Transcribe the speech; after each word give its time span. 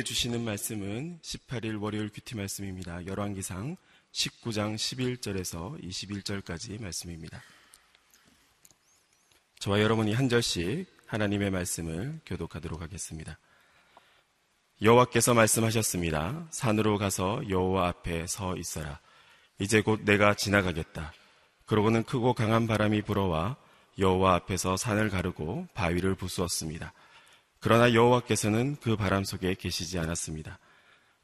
우리에게 0.00 0.02
주시는 0.02 0.44
말씀은 0.44 1.18
18일 1.22 1.80
월요일 1.80 2.10
큐티 2.10 2.36
말씀입니다. 2.36 3.04
열왕기상 3.06 3.76
19장 4.12 4.74
11절에서 4.74 5.82
21절까지 5.82 6.80
말씀입니다. 6.80 7.42
저와 9.58 9.80
여러분이 9.80 10.12
한 10.14 10.28
절씩 10.28 10.86
하나님의 11.06 11.50
말씀을 11.50 12.20
교독하도록 12.26 12.80
하겠습니다. 12.80 13.38
여호와께서 14.82 15.34
말씀하셨습니다. 15.34 16.48
산으로 16.50 16.98
가서 16.98 17.42
여호와 17.48 17.88
앞에 17.88 18.26
서 18.26 18.56
있어라. 18.56 19.00
이제 19.58 19.82
곧 19.82 20.02
내가 20.04 20.34
지나가겠다. 20.34 21.12
그러고는 21.66 22.04
크고 22.04 22.34
강한 22.34 22.66
바람이 22.66 23.02
불어와 23.02 23.56
여호와 23.98 24.34
앞에서 24.36 24.76
산을 24.76 25.10
가르고 25.10 25.68
바위를 25.74 26.14
부수었습니다. 26.14 26.92
그러나 27.60 27.92
여호와께서는 27.94 28.76
그 28.80 28.96
바람 28.96 29.22
속에 29.24 29.54
계시지 29.54 29.98
않았습니다. 29.98 30.58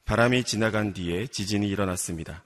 바람이 0.05 0.45
지나간 0.45 0.93
뒤에 0.93 1.27
지진이 1.27 1.69
일어났습니다. 1.69 2.45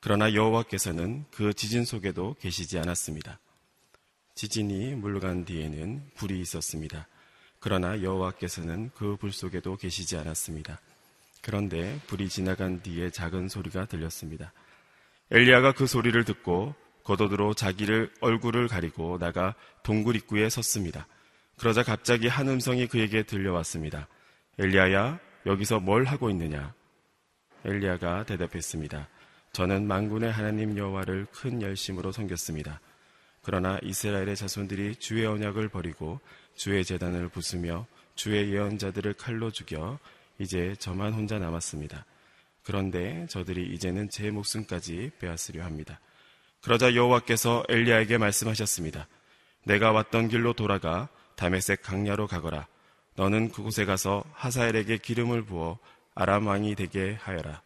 그러나 0.00 0.34
여호와께서는 0.34 1.26
그 1.30 1.54
지진 1.54 1.84
속에도 1.84 2.34
계시지 2.40 2.78
않았습니다. 2.78 3.38
지진이 4.34 4.94
물러간 4.96 5.44
뒤에는 5.44 6.10
불이 6.16 6.40
있었습니다. 6.40 7.06
그러나 7.60 8.02
여호와께서는 8.02 8.90
그 8.94 9.16
불 9.16 9.32
속에도 9.32 9.76
계시지 9.76 10.16
않았습니다. 10.16 10.80
그런데 11.42 12.00
불이 12.06 12.28
지나간 12.28 12.82
뒤에 12.82 13.10
작은 13.10 13.48
소리가 13.48 13.86
들렸습니다. 13.86 14.52
엘리야가 15.30 15.72
그 15.72 15.86
소리를 15.86 16.24
듣고 16.24 16.74
겉옷으로 17.04 17.54
자기를 17.54 18.12
얼굴을 18.20 18.68
가리고 18.68 19.18
나가 19.18 19.54
동굴 19.82 20.16
입구에 20.16 20.48
섰습니다. 20.48 21.06
그러자 21.60 21.82
갑자기 21.82 22.26
한 22.26 22.48
음성이 22.48 22.86
그에게 22.86 23.22
들려왔습니다. 23.22 24.08
엘리야야, 24.58 25.20
여기서 25.44 25.78
뭘 25.78 26.06
하고 26.06 26.30
있느냐? 26.30 26.72
엘리야가 27.66 28.24
대답했습니다. 28.24 29.06
저는 29.52 29.86
만군의 29.86 30.32
하나님 30.32 30.78
여호와를 30.78 31.26
큰 31.30 31.60
열심으로 31.60 32.12
섬겼습니다. 32.12 32.80
그러나 33.42 33.78
이스라엘의 33.82 34.36
자손들이 34.36 34.96
주의 34.96 35.26
언약을 35.26 35.68
버리고 35.68 36.18
주의 36.54 36.82
재단을 36.82 37.28
부수며 37.28 37.86
주의 38.14 38.50
예언자들을 38.50 39.12
칼로 39.12 39.50
죽여 39.50 39.98
이제 40.38 40.74
저만 40.78 41.12
혼자 41.12 41.38
남았습니다. 41.38 42.06
그런데 42.62 43.26
저들이 43.28 43.66
이제는 43.74 44.08
제 44.08 44.30
목숨까지 44.30 45.10
빼앗으려 45.18 45.62
합니다. 45.62 46.00
그러자 46.62 46.94
여호와께서 46.94 47.64
엘리야에게 47.68 48.16
말씀하셨습니다. 48.16 49.06
내가 49.64 49.92
왔던 49.92 50.28
길로 50.28 50.54
돌아가 50.54 51.10
다메섹 51.40 51.80
강야로 51.80 52.26
가거라. 52.26 52.66
너는 53.14 53.50
그곳에 53.50 53.86
가서 53.86 54.22
하사엘에게 54.34 54.98
기름을 54.98 55.40
부어 55.46 55.78
아람 56.14 56.46
왕이 56.46 56.74
되게 56.74 57.14
하여라. 57.14 57.62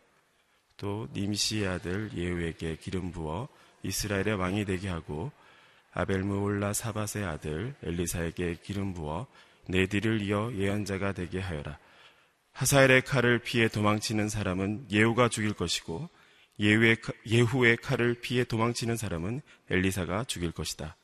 또 0.77 1.09
님시의 1.13 1.67
아들 1.67 2.09
예후에게 2.15 2.77
기름 2.77 3.11
부어 3.11 3.49
이스라엘의 3.83 4.37
왕이 4.37 4.65
되게 4.65 4.89
하고 4.89 5.33
아벨무올라 5.93 6.73
사밧의 6.73 7.25
아들 7.25 7.75
엘리사에게 7.83 8.59
기름 8.63 8.95
부어 8.95 9.27
내 9.67 9.87
뒤를 9.87 10.23
이어 10.23 10.53
예언자가 10.55 11.11
되게 11.11 11.41
하여라. 11.41 11.77
하사엘의 12.53 13.03
칼을 13.03 13.41
피해 13.41 13.67
도망치는 13.67 14.29
사람은 14.29 14.87
예후가 14.93 15.29
죽일 15.31 15.53
것이고 15.53 16.09
예후의 16.61 17.77
칼을 17.79 18.21
피해 18.21 18.45
도망치는 18.45 18.97
사람은 18.97 19.43
엘리사가 19.69 20.25
죽일 20.25 20.53
것이다. 20.53 20.97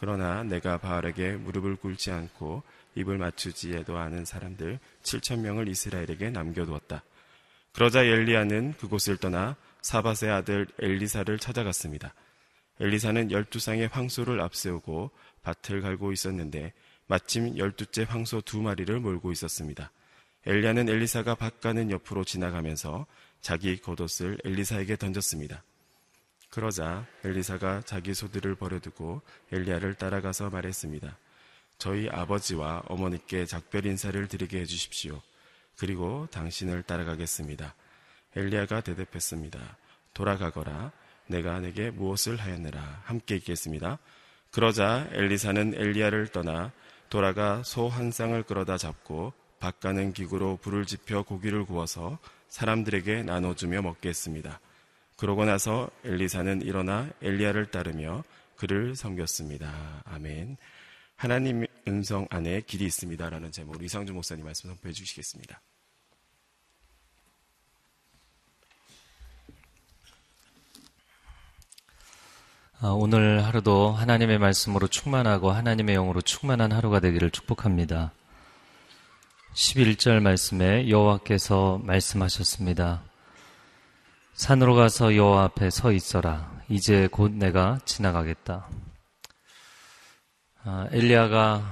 그러나 0.00 0.42
내가 0.42 0.78
바알에게 0.78 1.32
무릎을 1.32 1.76
꿇지 1.76 2.10
않고 2.10 2.62
입을 2.94 3.18
맞추지에도 3.18 3.98
않은 3.98 4.24
사람들 4.24 4.78
7천 5.02 5.40
명을 5.40 5.68
이스라엘에게 5.68 6.30
남겨두었다. 6.30 7.04
그러자 7.74 8.02
엘리야는 8.02 8.78
그곳을 8.78 9.18
떠나 9.18 9.56
사밧의 9.82 10.30
아들 10.30 10.66
엘리사를 10.78 11.38
찾아갔습니다. 11.38 12.14
엘리사는 12.80 13.30
열두 13.30 13.58
쌍의 13.58 13.88
황소를 13.88 14.40
앞세우고 14.40 15.10
밭을 15.42 15.82
갈고 15.82 16.12
있었는데 16.12 16.72
마침 17.06 17.58
열두째 17.58 18.06
황소 18.08 18.40
두 18.40 18.62
마리를 18.62 18.98
몰고 19.00 19.32
있었습니다. 19.32 19.92
엘리야는 20.46 20.88
엘리사가 20.88 21.34
밭 21.34 21.60
가는 21.60 21.90
옆으로 21.90 22.24
지나가면서 22.24 23.04
자기 23.42 23.78
겉옷을 23.78 24.38
엘리사에게 24.46 24.96
던졌습니다. 24.96 25.62
그러자 26.50 27.06
엘리사가 27.24 27.82
자기 27.82 28.12
소들을 28.12 28.56
버려두고 28.56 29.22
엘리야를 29.52 29.94
따라가서 29.94 30.50
말했습니다. 30.50 31.16
저희 31.78 32.08
아버지와 32.08 32.82
어머니께 32.88 33.46
작별 33.46 33.86
인사를 33.86 34.26
드리게 34.28 34.60
해주십시오. 34.60 35.22
그리고 35.78 36.26
당신을 36.30 36.82
따라가겠습니다. 36.82 37.74
엘리야가 38.36 38.82
대답했습니다. 38.82 39.76
돌아가거라. 40.12 40.92
내가 41.28 41.60
내게 41.60 41.90
무엇을 41.90 42.36
하였느라. 42.36 43.02
함께 43.04 43.36
있겠습니다. 43.36 43.98
그러자 44.50 45.08
엘리사는 45.12 45.74
엘리야를 45.74 46.28
떠나 46.28 46.72
돌아가 47.08 47.62
소 47.62 47.88
한 47.88 48.10
쌍을 48.10 48.42
끌어다 48.42 48.76
잡고 48.76 49.32
밭가는 49.60 50.12
기구로 50.12 50.58
불을 50.58 50.86
지펴 50.86 51.22
고기를 51.22 51.64
구워서 51.64 52.18
사람들에게 52.48 53.22
나눠주며 53.22 53.82
먹게 53.82 54.08
했습니다. 54.08 54.60
그러고 55.20 55.44
나서 55.44 55.90
엘리사는 56.02 56.62
일어나 56.62 57.06
엘리야를 57.20 57.70
따르며 57.70 58.24
그를 58.56 58.96
섬겼습니다. 58.96 60.02
아멘. 60.06 60.56
하나님 61.14 61.66
음성 61.86 62.26
안에 62.30 62.62
길이 62.62 62.86
있습니다라는 62.86 63.52
제목으로 63.52 63.84
이상준 63.84 64.14
목사님 64.14 64.46
말씀 64.46 64.70
선포해 64.70 64.94
주시겠습니다. 64.94 65.60
아, 72.80 72.88
오늘 72.88 73.44
하루도 73.44 73.90
하나님의 73.90 74.38
말씀으로 74.38 74.88
충만하고 74.88 75.50
하나님의 75.50 75.96
영으로 75.96 76.22
충만한 76.22 76.72
하루가 76.72 76.98
되기를 76.98 77.30
축복합니다. 77.30 78.12
11절 79.52 80.20
말씀에 80.20 80.88
여호와께서 80.88 81.82
말씀하셨습니다. 81.84 83.09
산으로 84.40 84.74
가서 84.74 85.16
여호와 85.16 85.44
앞에 85.44 85.68
서 85.68 85.92
있어라. 85.92 86.50
이제 86.70 87.08
곧 87.12 87.30
내가 87.30 87.78
지나가겠다. 87.84 88.70
아, 90.64 90.88
엘리야가 90.92 91.62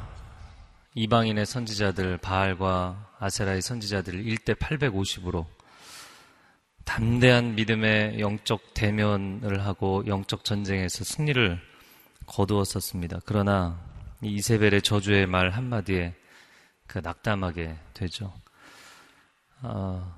이방인의 0.95 1.47
선지자들 1.47 2.19
바알과 2.19 3.15
아세라의 3.21 3.63
선지자들을 3.63 4.23
1대 4.23 4.55
850으로 4.57 5.47
담대한 6.85 7.55
믿음의 7.55 8.21
영적 8.21 8.75
대면을 8.75 9.65
하고 9.65 10.07
영적 10.07 10.45
전쟁에서 10.45 11.05
승리를 11.05 11.59
거두었었습니다. 12.27 13.21
그러나 13.25 13.81
이세벨의 14.21 14.83
저주의 14.83 15.27
말 15.27 15.49
한마디에 15.49 16.15
그 16.87 16.99
낙담하게 16.99 17.79
되죠. 17.95 18.31
어, 19.63 20.15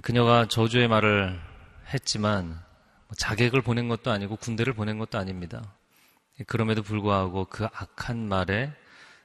그녀가 0.00 0.46
저주의 0.46 0.86
말을 0.86 1.51
했지만 1.92 2.60
뭐 3.08 3.16
자객을 3.16 3.62
보낸 3.62 3.88
것도 3.88 4.10
아니고 4.10 4.36
군대를 4.36 4.72
보낸 4.72 4.98
것도 4.98 5.18
아닙니다. 5.18 5.62
그럼에도 6.46 6.82
불구하고 6.82 7.46
그 7.46 7.64
악한 7.64 8.28
말에 8.28 8.72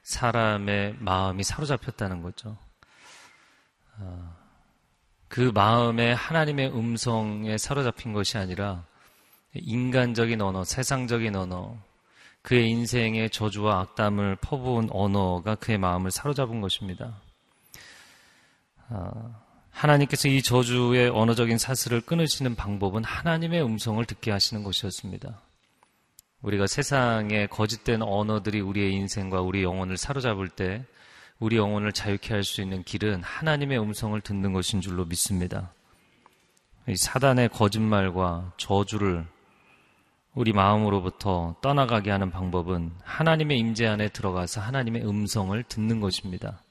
사람의 0.02 0.96
마음이 1.00 1.42
사로잡혔다는 1.42 2.22
거죠. 2.22 2.56
어, 3.98 4.36
그 5.28 5.50
마음에 5.54 6.12
하나님의 6.12 6.74
음성에 6.74 7.58
사로잡힌 7.58 8.12
것이 8.12 8.38
아니라 8.38 8.84
인간적인 9.54 10.40
언어, 10.40 10.64
세상적인 10.64 11.36
언어, 11.36 11.76
그의 12.42 12.70
인생의 12.70 13.30
저주와 13.30 13.80
악담을 13.80 14.36
퍼부은 14.36 14.88
언어가 14.90 15.54
그의 15.54 15.78
마음을 15.78 16.10
사로잡은 16.10 16.60
것입니다. 16.60 17.20
아, 19.78 19.82
하나님께서 19.82 20.28
이 20.28 20.42
저주의 20.42 21.08
언어적인 21.08 21.56
사슬을 21.56 22.00
끊으시는 22.00 22.56
방법은 22.56 23.04
하나님의 23.04 23.62
음성을 23.62 24.04
듣게 24.04 24.32
하시는 24.32 24.64
것이었습니다. 24.64 25.40
우리가 26.42 26.66
세상의 26.66 27.48
거짓된 27.48 28.02
언어들이 28.02 28.60
우리의 28.60 28.92
인생과 28.94 29.40
우리 29.40 29.62
영혼을 29.62 29.96
사로잡을 29.96 30.48
때 30.48 30.84
우리 31.38 31.56
영혼을 31.56 31.92
자유케 31.92 32.34
할 32.34 32.42
수 32.42 32.60
있는 32.60 32.82
길은 32.82 33.22
하나님의 33.22 33.78
음성을 33.78 34.20
듣는 34.20 34.52
것인 34.52 34.80
줄로 34.80 35.04
믿습니다. 35.04 35.72
사단의 36.94 37.50
거짓말과 37.50 38.52
저주를 38.56 39.26
우리 40.34 40.52
마음으로부터 40.52 41.56
떠나가게 41.60 42.10
하는 42.10 42.30
방법은 42.30 42.92
하나님의 43.04 43.58
임재 43.58 43.86
안에 43.86 44.08
들어가서 44.08 44.60
하나님의 44.60 45.06
음성을 45.06 45.62
듣는 45.64 46.00
것입니다. 46.00 46.62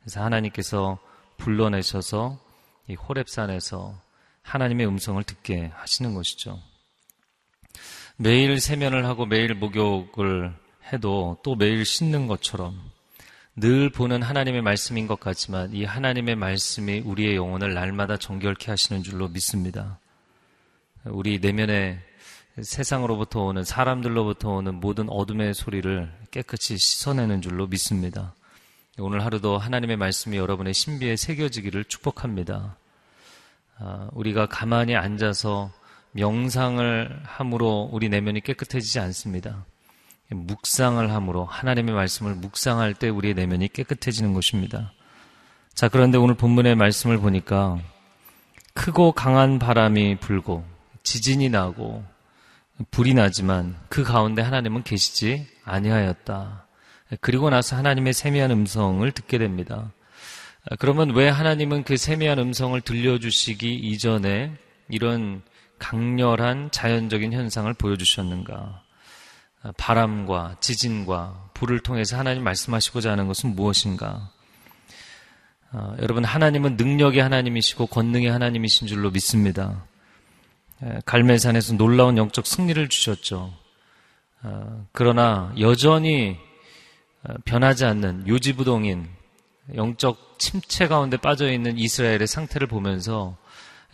그래서 0.00 0.22
하나님께서 0.22 0.98
불러내셔서 1.38 2.43
이 2.88 2.96
호랩산에서 2.96 3.94
하나님의 4.42 4.86
음성을 4.86 5.22
듣게 5.24 5.70
하시는 5.74 6.14
것이죠. 6.14 6.60
매일 8.16 8.60
세면을 8.60 9.06
하고 9.06 9.26
매일 9.26 9.54
목욕을 9.54 10.54
해도 10.92 11.38
또 11.42 11.56
매일 11.56 11.84
씻는 11.84 12.26
것처럼 12.26 12.78
늘 13.56 13.88
보는 13.90 14.22
하나님의 14.22 14.62
말씀인 14.62 15.06
것 15.06 15.18
같지만 15.18 15.72
이 15.72 15.84
하나님의 15.84 16.36
말씀이 16.36 17.00
우리의 17.00 17.36
영혼을 17.36 17.74
날마다 17.74 18.16
정결케 18.16 18.70
하시는 18.70 19.02
줄로 19.02 19.28
믿습니다. 19.28 19.98
우리 21.04 21.38
내면에 21.38 22.00
세상으로부터 22.60 23.44
오는 23.44 23.64
사람들로부터 23.64 24.50
오는 24.50 24.74
모든 24.76 25.08
어둠의 25.08 25.54
소리를 25.54 26.12
깨끗이 26.30 26.76
씻어내는 26.76 27.42
줄로 27.42 27.66
믿습니다. 27.66 28.34
오늘 29.00 29.24
하루도 29.24 29.58
하나님의 29.58 29.96
말씀이 29.96 30.36
여러분의 30.36 30.72
신비에 30.72 31.16
새겨지기를 31.16 31.86
축복합니다. 31.86 32.76
아, 33.78 34.08
우리가 34.12 34.46
가만히 34.46 34.94
앉아서 34.94 35.72
명상을 36.12 37.22
함으로 37.24 37.88
우리 37.92 38.08
내면이 38.08 38.40
깨끗해지지 38.42 39.00
않습니다. 39.00 39.64
묵상을 40.30 41.12
함으로 41.12 41.44
하나님의 41.44 41.92
말씀을 41.92 42.36
묵상할 42.36 42.94
때 42.94 43.08
우리의 43.08 43.34
내면이 43.34 43.68
깨끗해지는 43.72 44.32
것입니다. 44.32 44.92
자, 45.74 45.88
그런데 45.88 46.16
오늘 46.16 46.36
본문의 46.36 46.76
말씀을 46.76 47.18
보니까 47.18 47.80
크고 48.74 49.10
강한 49.10 49.58
바람이 49.58 50.20
불고 50.20 50.64
지진이 51.02 51.48
나고 51.48 52.04
불이 52.92 53.14
나지만 53.14 53.76
그 53.88 54.04
가운데 54.04 54.40
하나님은 54.40 54.84
계시지 54.84 55.48
아니하였다. 55.64 56.63
그리고 57.20 57.50
나서 57.50 57.76
하나님의 57.76 58.12
세미한 58.12 58.50
음성을 58.50 59.10
듣게 59.12 59.38
됩니다. 59.38 59.92
그러면 60.78 61.10
왜 61.14 61.28
하나님은 61.28 61.84
그 61.84 61.96
세미한 61.96 62.38
음성을 62.38 62.80
들려주시기 62.80 63.74
이전에 63.74 64.52
이런 64.88 65.42
강렬한 65.78 66.70
자연적인 66.70 67.32
현상을 67.32 67.72
보여주셨는가? 67.74 68.82
바람과 69.76 70.56
지진과 70.60 71.50
불을 71.54 71.80
통해서 71.80 72.18
하나님 72.18 72.44
말씀하시고자 72.44 73.10
하는 73.12 73.26
것은 73.26 73.54
무엇인가? 73.54 74.30
어, 75.72 75.96
여러분, 76.00 76.24
하나님은 76.24 76.76
능력의 76.76 77.20
하나님이시고 77.20 77.86
권능의 77.86 78.30
하나님이신 78.30 78.86
줄로 78.86 79.10
믿습니다. 79.10 79.84
갈멜산에서 81.04 81.74
놀라운 81.74 82.16
영적 82.18 82.46
승리를 82.46 82.88
주셨죠. 82.88 83.52
어, 84.42 84.86
그러나 84.92 85.52
여전히 85.58 86.36
어, 86.36 86.53
변하지 87.44 87.84
않는 87.84 88.28
요지부동인 88.28 89.08
영적 89.74 90.38
침체 90.38 90.88
가운데 90.88 91.16
빠져 91.16 91.50
있는 91.50 91.78
이스라엘의 91.78 92.26
상태를 92.26 92.66
보면서 92.66 93.36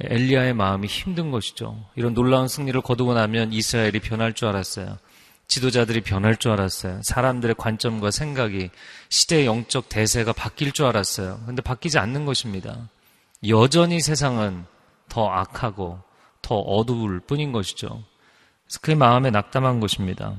엘리야의 0.00 0.54
마음이 0.54 0.86
힘든 0.86 1.30
것이죠. 1.30 1.84
이런 1.94 2.14
놀라운 2.14 2.48
승리를 2.48 2.80
거두고 2.80 3.14
나면 3.14 3.52
이스라엘이 3.52 4.00
변할 4.00 4.32
줄 4.32 4.48
알았어요. 4.48 4.98
지도자들이 5.46 6.00
변할 6.00 6.36
줄 6.36 6.52
알았어요. 6.52 7.00
사람들의 7.02 7.56
관점과 7.58 8.10
생각이 8.10 8.70
시대의 9.08 9.46
영적 9.46 9.88
대세가 9.88 10.32
바뀔 10.32 10.72
줄 10.72 10.86
알았어요. 10.86 11.40
근데 11.44 11.60
바뀌지 11.60 11.98
않는 11.98 12.24
것입니다. 12.24 12.88
여전히 13.48 14.00
세상은 14.00 14.64
더 15.08 15.28
악하고 15.28 16.00
더 16.40 16.54
어두울 16.56 17.20
뿐인 17.20 17.52
것이죠. 17.52 17.88
그래서 18.64 18.80
그의 18.80 18.96
마음에 18.96 19.30
낙담한 19.30 19.80
것입니다. 19.80 20.36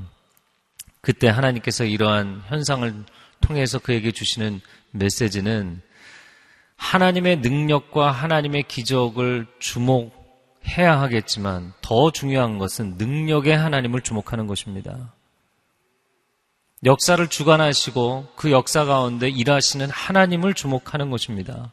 그때 1.01 1.27
하나님께서 1.27 1.83
이러한 1.83 2.43
현상을 2.47 3.03
통해서 3.41 3.79
그에게 3.79 4.11
주시는 4.11 4.61
메시지는 4.91 5.81
하나님의 6.75 7.37
능력과 7.37 8.11
하나님의 8.11 8.63
기적을 8.63 9.47
주목해야 9.59 10.99
하겠지만 11.01 11.73
더 11.81 12.11
중요한 12.11 12.57
것은 12.57 12.95
능력의 12.97 13.57
하나님을 13.57 14.01
주목하는 14.01 14.47
것입니다. 14.47 15.13
역사를 16.83 17.27
주관하시고 17.27 18.33
그 18.35 18.51
역사 18.51 18.85
가운데 18.85 19.29
일하시는 19.29 19.89
하나님을 19.89 20.55
주목하는 20.55 21.11
것입니다. 21.11 21.71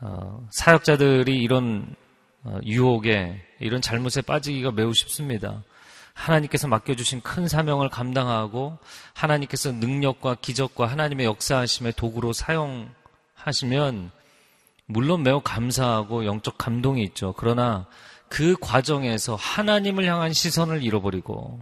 어, 0.00 0.46
사역자들이 0.50 1.38
이런 1.38 1.94
어, 2.44 2.58
유혹에 2.64 3.40
이런 3.60 3.80
잘못에 3.80 4.20
빠지기가 4.26 4.72
매우 4.72 4.92
쉽습니다. 4.92 5.62
하나님께서 6.14 6.68
맡겨주신 6.68 7.22
큰 7.22 7.48
사명을 7.48 7.88
감당하고 7.88 8.78
하나님께서 9.14 9.72
능력과 9.72 10.36
기적과 10.36 10.86
하나님의 10.86 11.26
역사하심의 11.26 11.94
도구로 11.94 12.32
사용하시면 12.32 14.10
물론 14.86 15.22
매우 15.22 15.40
감사하고 15.40 16.26
영적 16.26 16.58
감동이 16.58 17.02
있죠. 17.04 17.34
그러나 17.36 17.86
그 18.28 18.56
과정에서 18.60 19.34
하나님을 19.34 20.04
향한 20.04 20.32
시선을 20.32 20.82
잃어버리고 20.82 21.60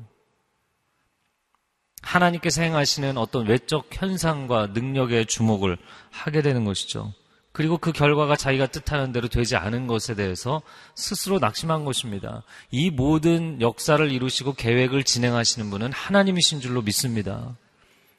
하나님께서 2.03 2.63
행하시는 2.63 3.19
어떤 3.19 3.47
외적 3.47 3.89
현상과 3.93 4.69
능력의 4.69 5.27
주목을 5.27 5.77
하게 6.11 6.43
되는 6.43 6.65
것이죠. 6.65 7.13
그리고 7.53 7.79
그 7.79 7.93
결과가 7.93 8.37
자기가 8.37 8.67
뜻하는 8.69 9.13
대로 9.13 9.29
되지 9.29 9.57
않은 9.57 9.87
것에 9.87 10.15
대해서 10.15 10.63
스스로 10.95 11.39
낙심한 11.39 11.85
것입니다. 11.85 12.43
이 12.71 12.91
모든 12.91 13.61
역사를 13.61 14.11
이루시고 14.11 14.55
계획을 14.55 15.03
진행하시는 15.05 15.69
분은 15.71 15.93
하나님이신 15.93 16.61
줄로 16.61 16.83
믿습니다. 16.83 17.57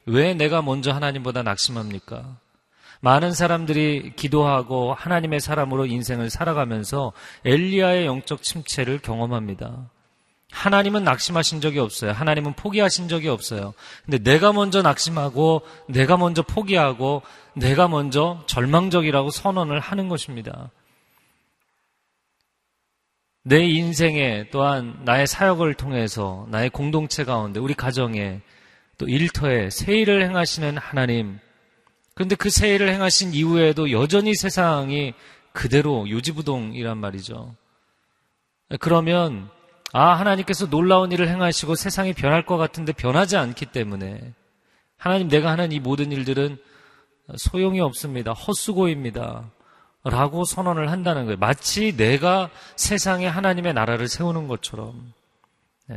왜 0.04 0.34
내가 0.34 0.60
먼저 0.60 0.92
하나님보다 0.92 1.42
낙심합니까? 1.42 2.36
많은 3.00 3.32
사람들이 3.32 4.12
기도하고 4.14 4.94
하나님의 4.94 5.40
사람으로 5.40 5.86
인생을 5.86 6.30
살아가면서 6.30 7.12
엘리야의 7.44 8.06
영적 8.06 8.42
침체를 8.42 9.00
경험합니다. 9.00 9.90
하나님은 10.52 11.02
낙심하신 11.02 11.60
적이 11.60 11.80
없어요. 11.80 12.12
하나님은 12.12 12.52
포기하신 12.52 13.08
적이 13.08 13.28
없어요. 13.28 13.72
근데 14.04 14.18
내가 14.18 14.52
먼저 14.52 14.82
낙심하고 14.82 15.62
내가 15.88 16.16
먼저 16.16 16.42
포기하고 16.42 17.22
내가 17.54 17.88
먼저 17.88 18.42
절망적이라고 18.46 19.30
선언을 19.30 19.80
하는 19.80 20.08
것입니다. 20.08 20.70
내 23.44 23.64
인생에 23.64 24.46
또한 24.50 25.00
나의 25.04 25.26
사역을 25.26 25.74
통해서 25.74 26.46
나의 26.50 26.70
공동체 26.70 27.24
가운데 27.24 27.58
우리 27.58 27.74
가정에 27.74 28.40
또 28.98 29.08
일터에 29.08 29.68
세일을 29.70 30.22
행하시는 30.22 30.78
하나님. 30.78 31.38
그런데 32.14 32.36
그 32.36 32.50
세일을 32.50 32.88
행하신 32.90 33.34
이후에도 33.34 33.90
여전히 33.90 34.34
세상이 34.34 35.14
그대로 35.52 36.08
요지부동이란 36.08 36.98
말이죠. 36.98 37.54
그러면 38.80 39.50
아, 39.92 40.14
하나님께서 40.14 40.70
놀라운 40.70 41.12
일을 41.12 41.28
행하시고 41.28 41.74
세상이 41.74 42.14
변할 42.14 42.46
것 42.46 42.56
같은데 42.56 42.92
변하지 42.92 43.36
않기 43.36 43.66
때문에 43.66 44.32
하나님 44.96 45.28
내가 45.28 45.50
하는 45.50 45.72
이 45.72 45.80
모든 45.80 46.12
일들은 46.12 46.58
소용이 47.36 47.80
없습니다. 47.80 48.32
헛수고입니다. 48.32 49.50
라고 50.04 50.44
선언을 50.44 50.90
한다는 50.90 51.24
거예요. 51.26 51.38
마치 51.38 51.96
내가 51.96 52.50
세상에 52.76 53.26
하나님의 53.26 53.72
나라를 53.74 54.08
세우는 54.08 54.48
것처럼. 54.48 55.12
네. 55.86 55.96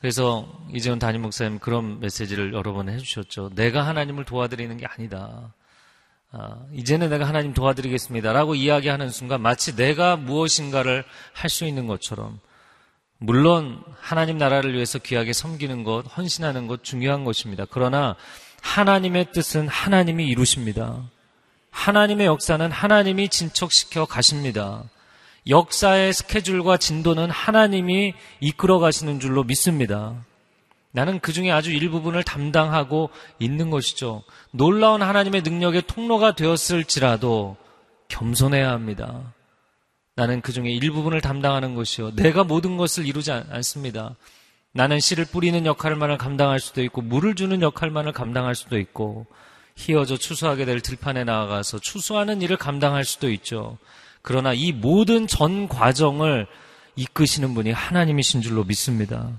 그래서 0.00 0.48
이재훈 0.72 0.98
담임 0.98 1.22
목사님 1.22 1.58
그런 1.58 2.00
메시지를 2.00 2.54
여러 2.54 2.72
번 2.72 2.88
해주셨죠. 2.88 3.50
내가 3.54 3.86
하나님을 3.86 4.24
도와드리는 4.24 4.76
게 4.76 4.86
아니다. 4.86 5.52
아, 6.30 6.62
이제는 6.72 7.08
내가 7.10 7.26
하나님 7.26 7.52
도와드리겠습니다. 7.52 8.32
라고 8.32 8.54
이야기하는 8.54 9.10
순간 9.10 9.40
마치 9.40 9.74
내가 9.76 10.16
무엇인가를 10.16 11.04
할 11.32 11.50
수 11.50 11.64
있는 11.64 11.86
것처럼 11.86 12.38
물론 13.18 13.82
하나님 13.98 14.38
나라를 14.38 14.74
위해서 14.74 14.98
귀하게 14.98 15.32
섬기는 15.32 15.82
것, 15.84 16.02
헌신하는 16.16 16.66
것 16.68 16.84
중요한 16.84 17.24
것입니다. 17.24 17.66
그러나 17.68 18.14
하나님의 18.62 19.32
뜻은 19.32 19.68
하나님이 19.68 20.26
이루십니다. 20.26 21.02
하나님의 21.70 22.26
역사는 22.26 22.70
하나님이 22.70 23.28
진척시켜 23.28 24.04
가십니다. 24.04 24.84
역사의 25.48 26.12
스케줄과 26.12 26.76
진도는 26.76 27.30
하나님이 27.30 28.14
이끌어 28.40 28.78
가시는 28.78 29.20
줄로 29.20 29.44
믿습니다. 29.44 30.14
나는 30.90 31.20
그 31.20 31.32
중에 31.32 31.50
아주 31.50 31.70
일부분을 31.70 32.22
담당하고 32.24 33.10
있는 33.38 33.70
것이죠. 33.70 34.24
놀라운 34.50 35.02
하나님의 35.02 35.42
능력의 35.42 35.82
통로가 35.86 36.34
되었을지라도 36.34 37.56
겸손해야 38.08 38.70
합니다. 38.70 39.34
나는 40.14 40.40
그 40.40 40.52
중에 40.52 40.70
일부분을 40.70 41.20
담당하는 41.20 41.74
것이요. 41.74 42.16
내가 42.16 42.42
모든 42.42 42.76
것을 42.76 43.06
이루지 43.06 43.30
않습니다. 43.30 44.16
나는 44.72 45.00
씨를 45.00 45.24
뿌리는 45.24 45.64
역할만을 45.64 46.18
감당할 46.18 46.60
수도 46.60 46.82
있고, 46.82 47.02
물을 47.02 47.34
주는 47.34 47.60
역할만을 47.62 48.12
감당할 48.12 48.54
수도 48.54 48.78
있고, 48.78 49.26
희어져 49.76 50.16
추수하게 50.16 50.64
될 50.64 50.80
들판에 50.80 51.24
나아가서 51.24 51.78
추수하는 51.78 52.42
일을 52.42 52.56
감당할 52.56 53.04
수도 53.04 53.30
있죠. 53.30 53.78
그러나 54.22 54.52
이 54.52 54.72
모든 54.72 55.26
전 55.26 55.68
과정을 55.68 56.46
이끄시는 56.96 57.54
분이 57.54 57.70
하나님이신 57.70 58.42
줄로 58.42 58.64
믿습니다. 58.64 59.30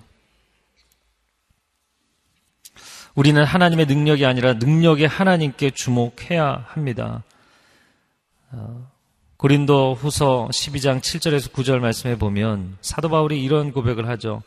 우리는 3.15 3.43
하나님의 3.43 3.85
능력이 3.85 4.25
아니라 4.25 4.53
능력의 4.53 5.07
하나님께 5.07 5.71
주목해야 5.71 6.65
합니다. 6.67 7.23
어, 8.51 8.89
고린도 9.35 9.95
후서 9.95 10.47
12장 10.51 11.01
7절에서 11.01 11.51
9절 11.51 11.79
말씀해 11.79 12.17
보면 12.17 12.77
사도 12.81 13.09
바울이 13.09 13.43
이런 13.43 13.73
고백을 13.73 14.07
하죠. 14.07 14.41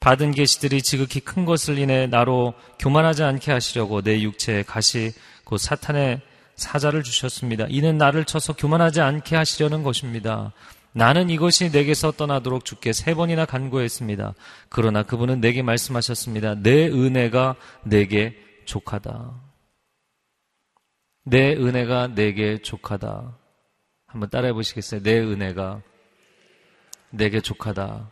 받은 0.00 0.30
계시들이 0.30 0.80
지극히 0.82 1.20
큰 1.20 1.44
것을 1.44 1.78
인해 1.78 2.06
나로 2.06 2.54
교만하지 2.78 3.22
않게 3.22 3.52
하시려고 3.52 4.00
내 4.00 4.22
육체에 4.22 4.62
가시 4.62 5.12
곧 5.44 5.58
사탄의 5.58 6.22
사자를 6.56 7.02
주셨습니다. 7.02 7.66
이는 7.68 7.98
나를 7.98 8.24
쳐서 8.24 8.54
교만하지 8.54 9.00
않게 9.02 9.36
하시려는 9.36 9.82
것입니다. 9.82 10.52
나는 10.92 11.30
이것이 11.30 11.70
내게서 11.70 12.12
떠나도록 12.12 12.64
주께 12.64 12.92
세 12.92 13.14
번이나 13.14 13.44
간구했습니다. 13.44 14.34
그러나 14.70 15.02
그분은 15.02 15.40
내게 15.40 15.62
말씀하셨습니다. 15.62 16.56
내 16.56 16.86
은혜가 16.86 17.56
내게 17.84 18.36
족하다. 18.64 19.34
내 21.24 21.52
은혜가 21.52 22.14
내게 22.14 22.60
족하다. 22.60 23.36
한번 24.06 24.30
따라해 24.30 24.52
보시겠어요? 24.52 25.02
내 25.02 25.18
은혜가 25.18 25.82
내게 27.10 27.40
족하다. 27.40 28.10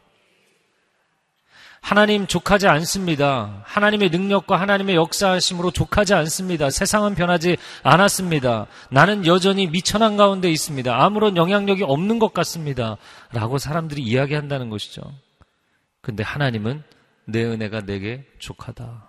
하나님 1.81 2.27
족하지 2.27 2.67
않습니다. 2.69 3.63
하나님의 3.65 4.11
능력과 4.11 4.61
하나님의 4.61 4.97
역사하심으로 4.97 5.71
족하지 5.71 6.15
않습니다. 6.15 6.71
세상은 6.71 7.15
변하지 7.15 7.57
않았습니다. 7.83 8.67
나는 8.91 9.27
여전히 9.27 9.67
미천한 9.69 10.17
가운데 10.17 10.51
있습니다. 10.51 11.03
아무런 11.03 11.37
영향력이 11.37 11.85
없는 11.85 12.19
것 12.19 12.35
같습니다. 12.35 12.97
라고 13.33 13.59
사람들이 13.59 14.03
이야기한다는 14.03 14.71
것이죠. 14.71 15.03
근데 16.01 16.23
하나님은 16.23 16.83
내 17.27 17.45
은혜가 17.45 17.83
내게 17.83 18.25
족하다. 18.39 19.09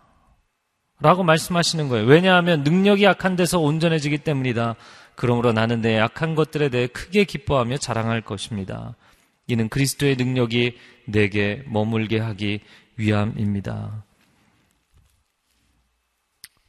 라고 1.02 1.24
말씀하시는 1.24 1.88
거예요. 1.88 2.06
왜냐하면 2.06 2.64
능력이 2.64 3.04
약한 3.04 3.36
데서 3.36 3.60
온전해지기 3.60 4.20
때문이다. 4.20 4.76
그러므로 5.16 5.54
나는 5.54 5.82
내 5.82 5.98
약한 5.98 6.36
것들에 6.36 6.70
대해 6.70 6.88
크게 6.88 7.24
기뻐하며 7.24 7.78
자랑할 7.78 8.22
것입니다. 8.22 8.96
이는 9.48 9.68
그리스도의 9.70 10.16
능력이 10.16 10.78
내게 11.12 11.63
머물게 11.68 12.20
하기 12.20 12.62
위함입니다. 12.98 14.04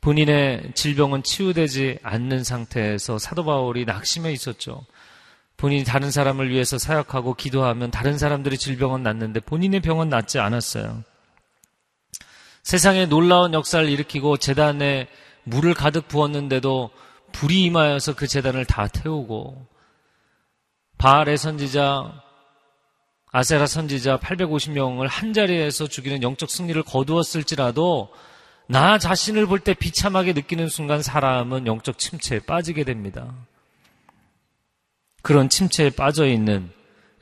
본인의 0.00 0.72
질병은 0.74 1.22
치유되지 1.22 1.98
않는 2.02 2.42
상태에서 2.42 3.18
사도 3.18 3.44
바울이 3.44 3.84
낙심해 3.84 4.32
있었죠. 4.32 4.86
본인이 5.58 5.84
다른 5.84 6.10
사람을 6.10 6.48
위해서 6.48 6.78
사역하고 6.78 7.34
기도하면 7.34 7.90
다른 7.90 8.16
사람들의 8.16 8.56
질병은 8.56 9.02
낫는데 9.02 9.40
본인의 9.40 9.80
병은 9.80 10.08
낫지 10.08 10.38
않았어요. 10.38 11.04
세상에 12.62 13.06
놀라운 13.06 13.52
역사를 13.52 13.86
일으키고 13.86 14.38
재단에 14.38 15.08
물을 15.44 15.74
가득 15.74 16.08
부었는데도 16.08 16.90
불이 17.32 17.64
임하여서 17.64 18.14
그 18.14 18.26
재단을 18.26 18.64
다 18.64 18.86
태우고 18.86 19.66
바알의 20.96 21.36
선지자 21.36 22.29
아세라 23.32 23.66
선지자 23.66 24.18
850명을 24.18 25.06
한 25.08 25.32
자리에서 25.32 25.86
죽이는 25.86 26.22
영적 26.22 26.50
승리를 26.50 26.82
거두었을지라도 26.82 28.12
나 28.66 28.98
자신을 28.98 29.46
볼 29.46 29.60
때 29.60 29.74
비참하게 29.74 30.32
느끼는 30.32 30.68
순간 30.68 31.02
사람은 31.02 31.66
영적 31.66 31.98
침체에 31.98 32.40
빠지게 32.40 32.84
됩니다. 32.84 33.34
그런 35.22 35.48
침체에 35.48 35.90
빠져 35.90 36.26
있는 36.26 36.70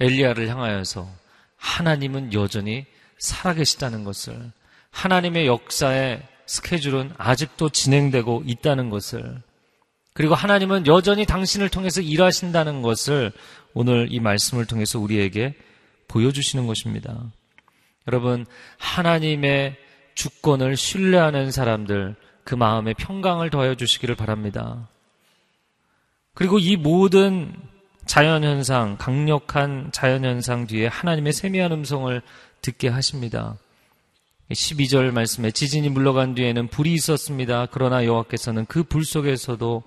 엘리야를 0.00 0.48
향하여서 0.48 1.08
하나님은 1.56 2.32
여전히 2.32 2.86
살아계시다는 3.18 4.04
것을 4.04 4.52
하나님의 4.90 5.46
역사의 5.46 6.22
스케줄은 6.46 7.12
아직도 7.18 7.70
진행되고 7.70 8.44
있다는 8.46 8.88
것을 8.88 9.42
그리고 10.14 10.34
하나님은 10.34 10.86
여전히 10.86 11.26
당신을 11.26 11.68
통해서 11.68 12.00
일하신다는 12.00 12.82
것을 12.82 13.32
오늘 13.74 14.08
이 14.10 14.20
말씀을 14.20 14.64
통해서 14.66 14.98
우리에게 14.98 15.54
보여주시는 16.08 16.66
것입니다. 16.66 17.30
여러분, 18.06 18.46
하나님의 18.78 19.76
주권을 20.14 20.76
신뢰하는 20.76 21.50
사람들, 21.50 22.16
그 22.44 22.54
마음에 22.54 22.94
평강을 22.94 23.50
더해 23.50 23.76
주시기를 23.76 24.16
바랍니다. 24.16 24.88
그리고 26.34 26.58
이 26.58 26.76
모든 26.76 27.54
자연현상, 28.06 28.96
강력한 28.98 29.90
자연현상 29.92 30.66
뒤에 30.66 30.86
하나님의 30.86 31.32
세미한 31.32 31.72
음성을 31.72 32.22
듣게 32.62 32.88
하십니다. 32.88 33.56
12절 34.50 35.10
말씀에 35.10 35.50
지진이 35.50 35.90
물러간 35.90 36.34
뒤에는 36.34 36.68
불이 36.68 36.94
있었습니다. 36.94 37.66
그러나 37.70 38.04
여호와께서는 38.06 38.64
그 38.64 38.82
불 38.82 39.04
속에서도 39.04 39.82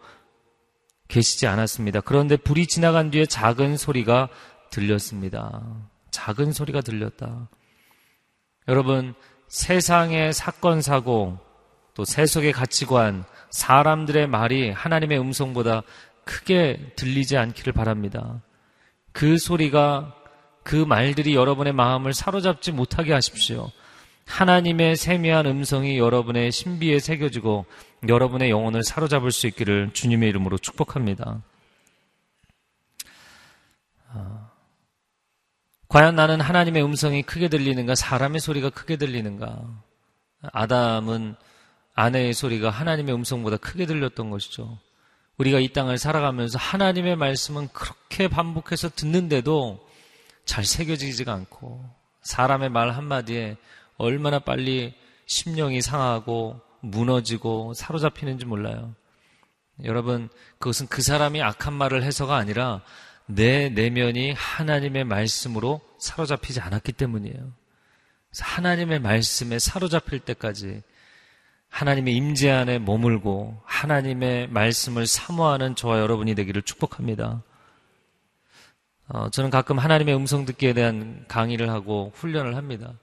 계시지 1.08 1.48
않았습니다. 1.48 2.02
그런데 2.02 2.38
불이 2.38 2.68
지나간 2.68 3.10
뒤에 3.10 3.26
작은 3.26 3.76
소리가 3.76 4.30
들렸습니다. 4.70 5.62
작은 6.12 6.52
소리가 6.52 6.82
들렸다. 6.82 7.50
여러분, 8.68 9.16
세상의 9.48 10.34
사건, 10.34 10.82
사고, 10.82 11.38
또 11.94 12.06
세속의 12.06 12.54
가치관, 12.54 13.26
사람들의 13.50 14.28
말이 14.28 14.72
하나님의 14.72 15.20
음성보다 15.20 15.84
크게 16.24 16.94
들리지 16.96 17.38
않기를 17.38 17.74
바랍니다. 17.74 18.42
그 19.12 19.38
소리가, 19.38 20.16
그 20.64 20.76
말들이 20.76 21.36
여러분의 21.36 21.74
마음을 21.74 22.14
사로잡지 22.14 22.72
못하게 22.72 23.14
하십시오. 23.14 23.72
하나님의 24.28 24.96
세미한 24.96 25.46
음성이 25.48 25.98
여러분의 25.98 26.52
신비에 26.52 27.00
새겨지고 27.00 27.66
여러분의 28.08 28.50
영혼을 28.50 28.84
사로잡을 28.84 29.32
수 29.32 29.48
있기를 29.48 29.92
주님의 29.94 30.30
이름으로 30.30 30.58
축복합니다. 30.58 31.42
과연 35.92 36.16
나는 36.16 36.40
하나님의 36.40 36.86
음성이 36.86 37.22
크게 37.22 37.50
들리는가, 37.50 37.96
사람의 37.96 38.40
소리가 38.40 38.70
크게 38.70 38.96
들리는가? 38.96 39.62
아담은 40.54 41.36
아내의 41.94 42.34
소리가 42.34 42.70
하나님의 42.70 43.14
음성보다 43.14 43.58
크게 43.58 43.86
들렸던 43.86 44.30
것이죠. 44.30 44.80
우리가 45.38 45.60
이 45.60 45.74
땅을 45.74 45.98
살아가면서 45.98 46.58
하나님의 46.58 47.18
말씀은 47.18 47.68
그렇게 47.74 48.30
반복해서 48.30 48.88
듣는데도 48.88 49.86
잘 50.46 50.64
새겨지지가 50.64 51.34
않고 51.34 51.84
사람의 52.22 52.70
말 52.70 52.92
한마디에 52.92 53.58
얼마나 53.98 54.40
빨리 54.40 54.94
심령이 55.26 55.82
상하고 55.82 56.62
무너지고 56.80 57.74
사로잡히는지 57.74 58.46
몰라요. 58.46 58.96
여러분, 59.84 60.30
그것은 60.58 60.88
그 60.88 61.02
사람이 61.02 61.44
악한 61.44 61.74
말을 61.74 62.04
해서가 62.04 62.38
아니라 62.38 62.82
내 63.36 63.70
내면이 63.70 64.34
하나님의 64.34 65.04
말씀으로 65.06 65.82
사로잡히지 66.00 66.60
않았기 66.60 66.94
때문이에요. 66.94 67.54
하나님의 68.40 69.00
말씀에 69.00 69.60
사로잡힐 69.60 70.20
때까지 70.20 70.82
하나님의 71.70 72.16
임재 72.16 72.50
안에 72.50 72.80
머물고 72.80 73.62
하나님의 73.66 74.50
말씀을 74.50 75.08
사모하는 75.08 75.76
저와 75.76 76.00
여러분이 76.00 76.36
되기를 76.36 76.62
축복합니다. 76.64 77.44
어, 79.08 79.30
저는 79.30 79.50
가끔 79.50 79.80
하나님의 79.80 80.16
음성 80.16 80.46
듣기에 80.46 80.74
대한 80.74 81.26
강의를 81.28 81.70
하고 81.70 82.12
훈련을 82.16 82.56
합니다. 82.56 82.94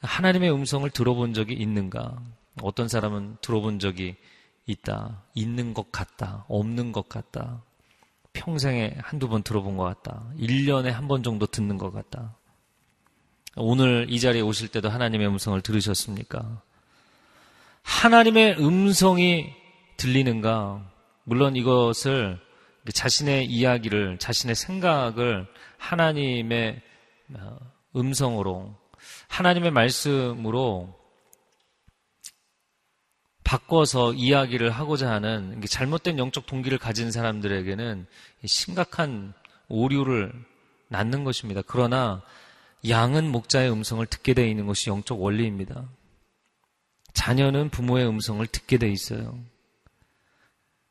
하나님의 0.00 0.52
음성을 0.52 0.88
들어본 0.90 1.34
적이 1.34 1.54
있는가? 1.54 2.20
어떤 2.62 2.88
사람은 2.88 3.38
들어본 3.40 3.78
적이 3.78 4.16
있다. 4.66 5.22
있는 5.34 5.74
것 5.74 5.90
같다. 5.92 6.44
없는 6.48 6.92
것 6.92 7.08
같다. 7.08 7.62
평생에 8.32 8.96
한두 8.98 9.28
번 9.28 9.42
들어본 9.42 9.76
것 9.76 9.84
같다. 9.84 10.24
1년에 10.38 10.90
한 10.90 11.08
번 11.08 11.22
정도 11.22 11.46
듣는 11.46 11.78
것 11.78 11.92
같다. 11.92 12.36
오늘 13.56 14.06
이 14.08 14.18
자리에 14.18 14.40
오실 14.40 14.68
때도 14.68 14.88
하나님의 14.88 15.26
음성을 15.28 15.60
들으셨습니까? 15.60 16.62
하나님의 17.82 18.58
음성이 18.58 19.52
들리는가? 19.96 20.90
물론 21.24 21.56
이것을 21.56 22.40
자신의 22.92 23.46
이야기를, 23.46 24.18
자신의 24.18 24.54
생각을 24.56 25.46
하나님의 25.78 26.80
어, 27.34 27.58
음성으로, 27.94 28.74
하나님의 29.28 29.70
말씀으로 29.70 30.98
바꿔서 33.52 34.14
이야기를 34.14 34.70
하고자 34.70 35.10
하는 35.10 35.60
잘못된 35.68 36.18
영적 36.18 36.46
동기를 36.46 36.78
가진 36.78 37.10
사람들에게는 37.10 38.06
심각한 38.46 39.34
오류를 39.68 40.32
낳는 40.88 41.24
것입니다. 41.24 41.60
그러나 41.66 42.22
양은 42.88 43.30
목자의 43.30 43.70
음성을 43.70 44.06
듣게 44.06 44.32
되어 44.32 44.46
있는 44.46 44.66
것이 44.66 44.88
영적 44.88 45.20
원리입니다. 45.20 45.84
자녀는 47.12 47.68
부모의 47.68 48.08
음성을 48.08 48.46
듣게 48.46 48.78
되어 48.78 48.88
있어요. 48.88 49.38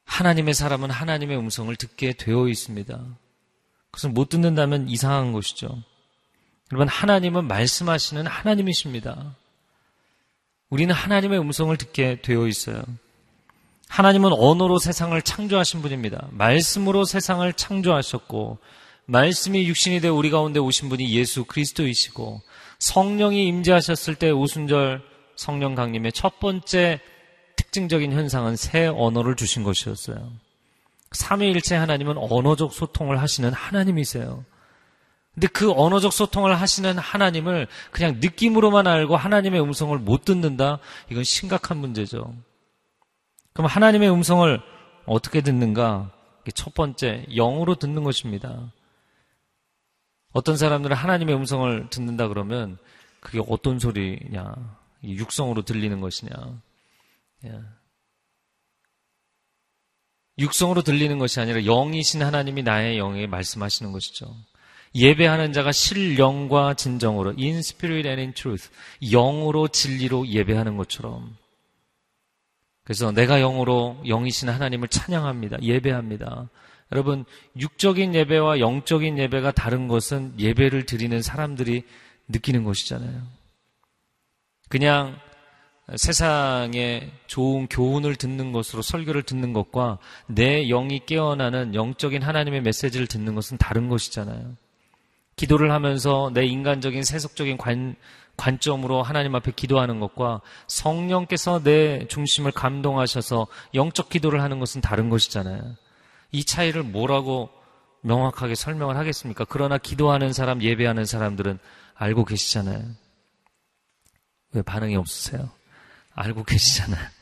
하나님의 0.05 0.53
사람은 0.53 0.91
하나님의 0.91 1.39
음성을 1.39 1.75
듣게 1.75 2.13
되어 2.13 2.47
있습니다. 2.47 3.03
그것을 3.89 4.11
못 4.11 4.29
듣는다면 4.29 4.87
이상한 4.87 5.31
것이죠. 5.31 5.81
여러분, 6.71 6.87
하나님은 6.87 7.47
말씀하시는 7.47 8.27
하나님이십니다. 8.27 9.35
우리는 10.71 10.95
하나님의 10.95 11.39
음성을 11.39 11.75
듣게 11.77 12.21
되어 12.21 12.47
있어요. 12.47 12.81
하나님은 13.89 14.31
언어로 14.31 14.79
세상을 14.79 15.21
창조하신 15.21 15.81
분입니다. 15.81 16.29
말씀으로 16.31 17.03
세상을 17.03 17.51
창조하셨고, 17.53 18.57
말씀이 19.05 19.67
육신이 19.67 19.99
되어 19.99 20.13
우리 20.13 20.29
가운데 20.29 20.59
오신 20.59 20.87
분이 20.87 21.13
예수 21.13 21.43
그리스도이시고 21.43 22.41
성령이 22.79 23.45
임재하셨을 23.47 24.15
때 24.15 24.31
오순절 24.31 25.03
성령 25.35 25.75
강림의 25.75 26.13
첫 26.13 26.39
번째 26.39 27.01
특징적인 27.57 28.13
현상은 28.13 28.55
새 28.55 28.87
언어를 28.87 29.35
주신 29.35 29.63
것이었어요. 29.63 30.31
삼위일체 31.11 31.75
하나님은 31.75 32.17
언어적 32.17 32.71
소통을 32.71 33.21
하시는 33.21 33.51
하나님이세요. 33.51 34.45
근데 35.33 35.47
그 35.47 35.71
언어적 35.71 36.11
소통을 36.11 36.59
하시는 36.59 36.97
하나님을 36.97 37.67
그냥 37.91 38.19
느낌으로만 38.19 38.85
알고 38.87 39.15
하나님의 39.15 39.61
음성을 39.61 39.97
못 39.97 40.25
듣는다? 40.25 40.79
이건 41.09 41.23
심각한 41.23 41.77
문제죠. 41.77 42.35
그럼 43.53 43.67
하나님의 43.67 44.11
음성을 44.11 44.61
어떻게 45.05 45.41
듣는가? 45.41 46.11
첫 46.53 46.73
번째, 46.73 47.25
영으로 47.33 47.75
듣는 47.75 48.03
것입니다. 48.03 48.71
어떤 50.33 50.57
사람들은 50.57 50.95
하나님의 50.95 51.35
음성을 51.35 51.89
듣는다 51.89 52.27
그러면 52.27 52.77
그게 53.19 53.39
어떤 53.47 53.79
소리냐? 53.79 54.53
육성으로 55.03 55.63
들리는 55.63 55.99
것이냐? 56.01 56.31
예. 57.45 57.59
육성으로 60.37 60.81
들리는 60.81 61.17
것이 61.19 61.39
아니라 61.39 61.61
영이신 61.61 62.21
하나님이 62.23 62.63
나의 62.63 62.97
영에 62.97 63.27
말씀하시는 63.27 63.91
것이죠. 63.91 64.35
예배하는 64.93 65.53
자가 65.53 65.71
실영과 65.71 66.73
진정으로 66.73 67.33
in 67.37 67.57
spirit 67.57 68.07
and 68.07 68.21
in 68.21 68.33
truth 68.33 68.69
영으로 69.01 69.67
진리로 69.67 70.27
예배하는 70.27 70.77
것처럼 70.77 71.35
그래서 72.83 73.11
내가 73.11 73.39
영으로 73.39 74.01
영이신 74.05 74.49
하나님을 74.49 74.87
찬양합니다. 74.89 75.61
예배합니다. 75.61 76.49
여러분 76.91 77.23
육적인 77.57 78.15
예배와 78.15 78.59
영적인 78.59 79.17
예배가 79.17 79.51
다른 79.51 79.87
것은 79.87 80.33
예배를 80.37 80.85
드리는 80.85 81.21
사람들이 81.21 81.83
느끼는 82.27 82.63
것이잖아요. 82.65 83.21
그냥 84.67 85.17
세상에 85.95 87.11
좋은 87.27 87.67
교훈을 87.67 88.15
듣는 88.15 88.51
것으로 88.51 88.81
설교를 88.81 89.23
듣는 89.23 89.53
것과 89.53 89.99
내 90.27 90.67
영이 90.67 91.05
깨어나는 91.05 91.75
영적인 91.75 92.21
하나님의 92.21 92.61
메시지를 92.61 93.07
듣는 93.07 93.35
것은 93.35 93.57
다른 93.57 93.89
것이잖아요. 93.89 94.55
기도를 95.35 95.71
하면서 95.71 96.31
내 96.33 96.45
인간적인 96.45 97.03
세속적인 97.03 97.57
관, 97.57 97.95
관점으로 98.37 99.03
하나님 99.03 99.35
앞에 99.35 99.51
기도하는 99.55 99.99
것과 99.99 100.41
성령께서 100.67 101.63
내 101.63 102.07
중심을 102.07 102.51
감동하셔서 102.51 103.47
영적 103.73 104.09
기도를 104.09 104.41
하는 104.41 104.59
것은 104.59 104.81
다른 104.81 105.09
것이잖아요. 105.09 105.75
이 106.31 106.43
차이를 106.43 106.83
뭐라고 106.83 107.49
명확하게 108.01 108.55
설명을 108.55 108.97
하겠습니까? 108.97 109.45
그러나 109.47 109.77
기도하는 109.77 110.33
사람, 110.33 110.61
예배하는 110.61 111.05
사람들은 111.05 111.59
알고 111.95 112.25
계시잖아요. 112.25 112.83
왜 114.53 114.61
반응이 114.61 114.95
없으세요? 114.95 115.49
알고 116.13 116.43
계시잖아요. 116.43 117.20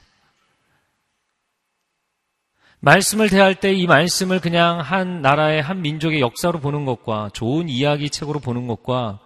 말씀을 2.81 3.29
대할 3.29 3.55
때 3.55 3.74
이 3.74 3.88
말씀을 3.88 4.39
그냥 4.39 4.79
한 4.79 5.21
나라의 5.21 5.62
한 5.62 5.81
민족의 5.81 6.21
역사로 6.21 6.59
보는 6.59 6.86
것과 6.86 7.29
좋은 7.33 7.67
이야기 7.67 8.09
책으로 8.09 8.39
보는 8.39 8.67
것과 8.67 9.19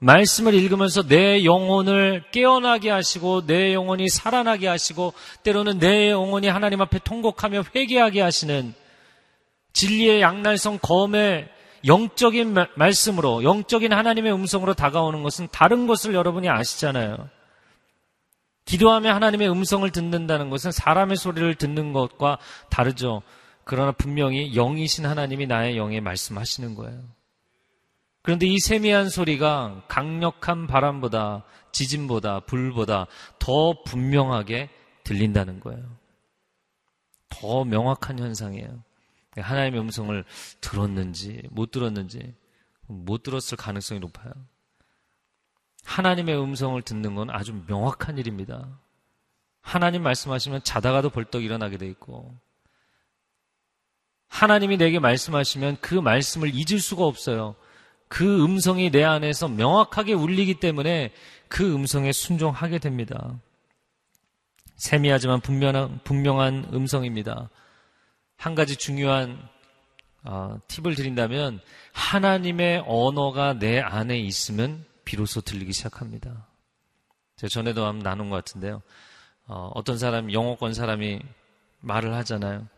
말씀을 0.00 0.54
읽으면서 0.54 1.06
내 1.06 1.44
영혼을 1.44 2.24
깨어나게 2.30 2.90
하시고 2.90 3.46
내 3.46 3.72
영혼이 3.74 4.08
살아나게 4.08 4.68
하시고 4.68 5.12
때로는 5.42 5.78
내 5.78 6.10
영혼이 6.10 6.48
하나님 6.48 6.80
앞에 6.80 7.00
통곡하며 7.02 7.64
회개하게 7.74 8.20
하시는 8.20 8.74
진리의 9.72 10.20
양날성 10.20 10.78
검의 10.80 11.48
영적인 11.86 12.54
말씀으로 12.74 13.44
영적인 13.44 13.92
하나님의 13.92 14.32
음성으로 14.32 14.74
다가오는 14.74 15.22
것은 15.22 15.48
다른 15.52 15.86
것을 15.86 16.14
여러분이 16.14 16.48
아시잖아요. 16.48 17.28
기도하며 18.68 19.14
하나님의 19.14 19.50
음성을 19.50 19.90
듣는다는 19.90 20.50
것은 20.50 20.72
사람의 20.72 21.16
소리를 21.16 21.54
듣는 21.54 21.94
것과 21.94 22.38
다르죠. 22.68 23.22
그러나 23.64 23.92
분명히 23.92 24.52
영이신 24.52 25.06
하나님이 25.06 25.46
나의 25.46 25.78
영에 25.78 26.00
말씀하시는 26.00 26.74
거예요. 26.74 27.00
그런데 28.22 28.46
이 28.46 28.58
세미한 28.58 29.08
소리가 29.08 29.84
강력한 29.88 30.66
바람보다 30.66 31.44
지진보다 31.72 32.40
불보다 32.40 33.06
더 33.38 33.82
분명하게 33.84 34.68
들린다는 35.02 35.60
거예요. 35.60 35.84
더 37.30 37.64
명확한 37.64 38.18
현상이에요. 38.18 38.82
하나님의 39.34 39.80
음성을 39.80 40.24
들었는지 40.60 41.40
못 41.50 41.70
들었는지 41.70 42.34
못 42.86 43.22
들었을 43.22 43.56
가능성이 43.56 44.00
높아요. 44.00 44.30
하나님의 45.98 46.40
음성을 46.40 46.80
듣는 46.82 47.16
건 47.16 47.28
아주 47.28 47.60
명확한 47.66 48.18
일입니다. 48.18 48.68
하나님 49.60 50.04
말씀하시면 50.04 50.62
자다가도 50.62 51.10
벌떡 51.10 51.42
일어나게 51.42 51.76
돼 51.76 51.88
있고 51.88 52.36
하나님이 54.28 54.76
내게 54.76 55.00
말씀하시면 55.00 55.78
그 55.80 55.96
말씀을 55.96 56.52
잊을 56.54 56.78
수가 56.78 57.04
없어요. 57.04 57.56
그 58.06 58.44
음성이 58.44 58.92
내 58.92 59.02
안에서 59.02 59.48
명확하게 59.48 60.12
울리기 60.12 60.60
때문에 60.60 61.12
그 61.48 61.74
음성에 61.74 62.12
순종하게 62.12 62.78
됩니다. 62.78 63.36
세미하지만 64.76 65.40
분명한, 65.40 66.02
분명한 66.04 66.70
음성입니다. 66.72 67.50
한 68.36 68.54
가지 68.54 68.76
중요한 68.76 69.36
어, 70.22 70.60
팁을 70.68 70.94
드린다면 70.94 71.60
하나님의 71.92 72.84
언어가 72.86 73.58
내 73.58 73.80
안에 73.80 74.20
있으면 74.20 74.86
비로소 75.08 75.40
들리기 75.40 75.72
시작합니다. 75.72 76.46
제가 77.36 77.48
전에도 77.48 77.86
한번 77.86 78.02
나눈 78.02 78.28
것 78.28 78.36
같은데요. 78.36 78.82
어, 79.46 79.70
어떤 79.74 79.96
사람, 79.96 80.30
영어권 80.30 80.74
사람이 80.74 81.20
말을 81.80 82.12
하잖아요. 82.16 82.68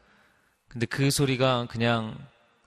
근데 0.69 0.87
그 0.87 1.11
소리가 1.11 1.67
그냥 1.69 2.17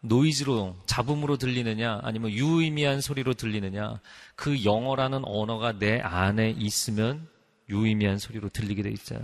노이즈로, 0.01 0.75
잡음으로 0.85 1.37
들리느냐, 1.37 2.01
아니면 2.03 2.31
유의미한 2.31 2.99
소리로 2.99 3.35
들리느냐, 3.35 4.01
그 4.35 4.65
영어라는 4.65 5.21
언어가 5.23 5.71
내 5.71 6.01
안에 6.01 6.49
있으면 6.57 7.25
유의미한 7.69 8.17
소리로 8.17 8.49
들리게 8.49 8.83
돼 8.83 8.91
있어요. 8.91 9.21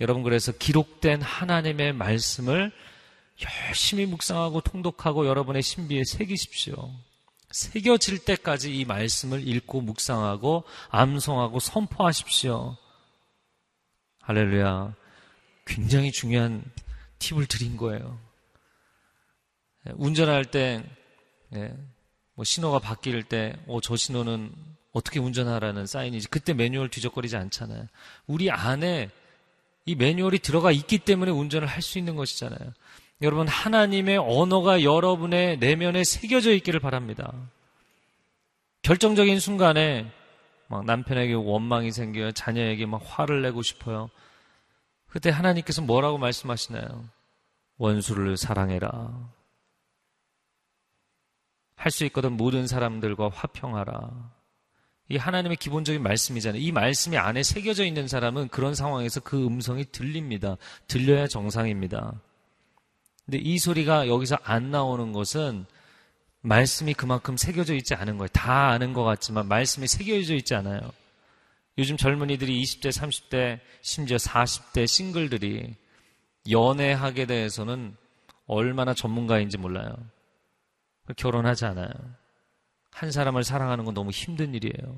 여러분, 0.00 0.22
그래서 0.22 0.50
기록된 0.50 1.20
하나님의 1.20 1.92
말씀을 1.92 2.72
열심히 3.68 4.06
묵상하고 4.06 4.62
통독하고 4.62 5.26
여러분의 5.26 5.60
신비에 5.60 6.04
새기십시오. 6.04 6.90
새겨질 7.50 8.24
때까지 8.24 8.76
이 8.76 8.84
말씀을 8.84 9.46
읽고 9.46 9.80
묵상하고 9.80 10.64
암송하고 10.90 11.60
선포하십시오. 11.60 12.76
할렐루야. 14.20 14.94
굉장히 15.66 16.12
중요한 16.12 16.64
팁을 17.18 17.46
드린 17.46 17.76
거예요. 17.76 18.18
예, 19.86 19.92
운전할 19.96 20.44
때, 20.46 20.84
예, 21.54 21.74
뭐 22.34 22.44
신호가 22.44 22.78
바뀔 22.78 23.22
때, 23.22 23.56
어, 23.66 23.80
저 23.80 23.96
신호는 23.96 24.52
어떻게 24.92 25.18
운전하라는 25.18 25.86
사인이지. 25.86 26.28
그때 26.28 26.52
매뉴얼 26.52 26.88
뒤적거리지 26.90 27.36
않잖아요. 27.36 27.86
우리 28.26 28.50
안에 28.50 29.10
이 29.86 29.94
매뉴얼이 29.94 30.40
들어가 30.40 30.70
있기 30.70 30.98
때문에 30.98 31.30
운전을 31.30 31.66
할 31.66 31.82
수 31.82 31.98
있는 31.98 32.14
것이잖아요. 32.16 32.72
여러분, 33.20 33.48
하나님의 33.48 34.18
언어가 34.18 34.82
여러분의 34.82 35.58
내면에 35.58 36.04
새겨져 36.04 36.52
있기를 36.52 36.78
바랍니다. 36.80 37.32
결정적인 38.82 39.40
순간에 39.40 40.10
막 40.68 40.84
남편에게 40.84 41.34
원망이 41.34 41.90
생겨요. 41.90 42.32
자녀에게 42.32 42.86
막 42.86 43.02
화를 43.04 43.42
내고 43.42 43.62
싶어요. 43.62 44.08
그때 45.08 45.30
하나님께서 45.30 45.82
뭐라고 45.82 46.18
말씀하시나요? 46.18 47.04
원수를 47.78 48.36
사랑해라. 48.36 49.30
할 51.76 51.90
수 51.92 52.04
있거든 52.06 52.32
모든 52.32 52.66
사람들과 52.66 53.30
화평하라. 53.32 54.32
이 55.10 55.16
하나님의 55.16 55.56
기본적인 55.56 56.02
말씀이잖아요. 56.02 56.60
이 56.60 56.70
말씀이 56.70 57.16
안에 57.16 57.42
새겨져 57.42 57.84
있는 57.84 58.08
사람은 58.08 58.48
그런 58.48 58.74
상황에서 58.74 59.20
그 59.20 59.46
음성이 59.46 59.84
들립니다. 59.86 60.56
들려야 60.86 61.26
정상입니다. 61.26 62.20
근데 63.28 63.40
이 63.40 63.58
소리가 63.58 64.08
여기서 64.08 64.38
안 64.42 64.70
나오는 64.70 65.12
것은 65.12 65.66
말씀이 66.40 66.94
그만큼 66.94 67.36
새겨져 67.36 67.74
있지 67.74 67.94
않은 67.94 68.16
거예요. 68.16 68.28
다 68.28 68.70
아는 68.70 68.94
것 68.94 69.04
같지만 69.04 69.48
말씀이 69.48 69.86
새겨져 69.86 70.34
있지 70.34 70.54
않아요. 70.54 70.80
요즘 71.76 71.98
젊은이들이 71.98 72.62
20대, 72.62 72.88
30대, 72.88 73.60
심지어 73.82 74.16
40대 74.16 74.86
싱글들이 74.86 75.74
연애하게 76.50 77.26
대해서는 77.26 77.94
얼마나 78.46 78.94
전문가인지 78.94 79.58
몰라요. 79.58 79.94
결혼하지 81.14 81.66
않아요. 81.66 81.92
한 82.90 83.12
사람을 83.12 83.44
사랑하는 83.44 83.84
건 83.84 83.92
너무 83.92 84.10
힘든 84.10 84.54
일이에요. 84.54 84.96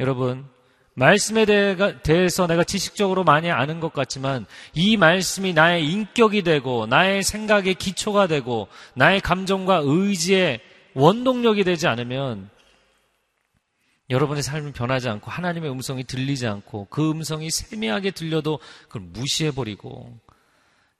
여러분, 0.00 0.48
말씀에 0.94 1.46
대해서 2.02 2.46
내가 2.46 2.64
지식적으로 2.64 3.24
많이 3.24 3.50
아는 3.50 3.80
것 3.80 3.92
같지만 3.92 4.46
이 4.74 4.96
말씀이 4.96 5.54
나의 5.54 5.86
인격이 5.86 6.42
되고 6.42 6.86
나의 6.86 7.22
생각의 7.22 7.74
기초가 7.74 8.26
되고 8.26 8.68
나의 8.94 9.20
감정과 9.20 9.82
의지의 9.84 10.60
원동력이 10.94 11.64
되지 11.64 11.86
않으면 11.86 12.50
여러분의 14.10 14.42
삶은 14.42 14.72
변하지 14.72 15.08
않고 15.08 15.30
하나님의 15.30 15.70
음성이 15.70 16.04
들리지 16.04 16.46
않고 16.46 16.88
그 16.90 17.10
음성이 17.10 17.50
세미하게 17.50 18.10
들려도 18.10 18.58
그걸 18.88 19.02
무시해버리고 19.02 20.12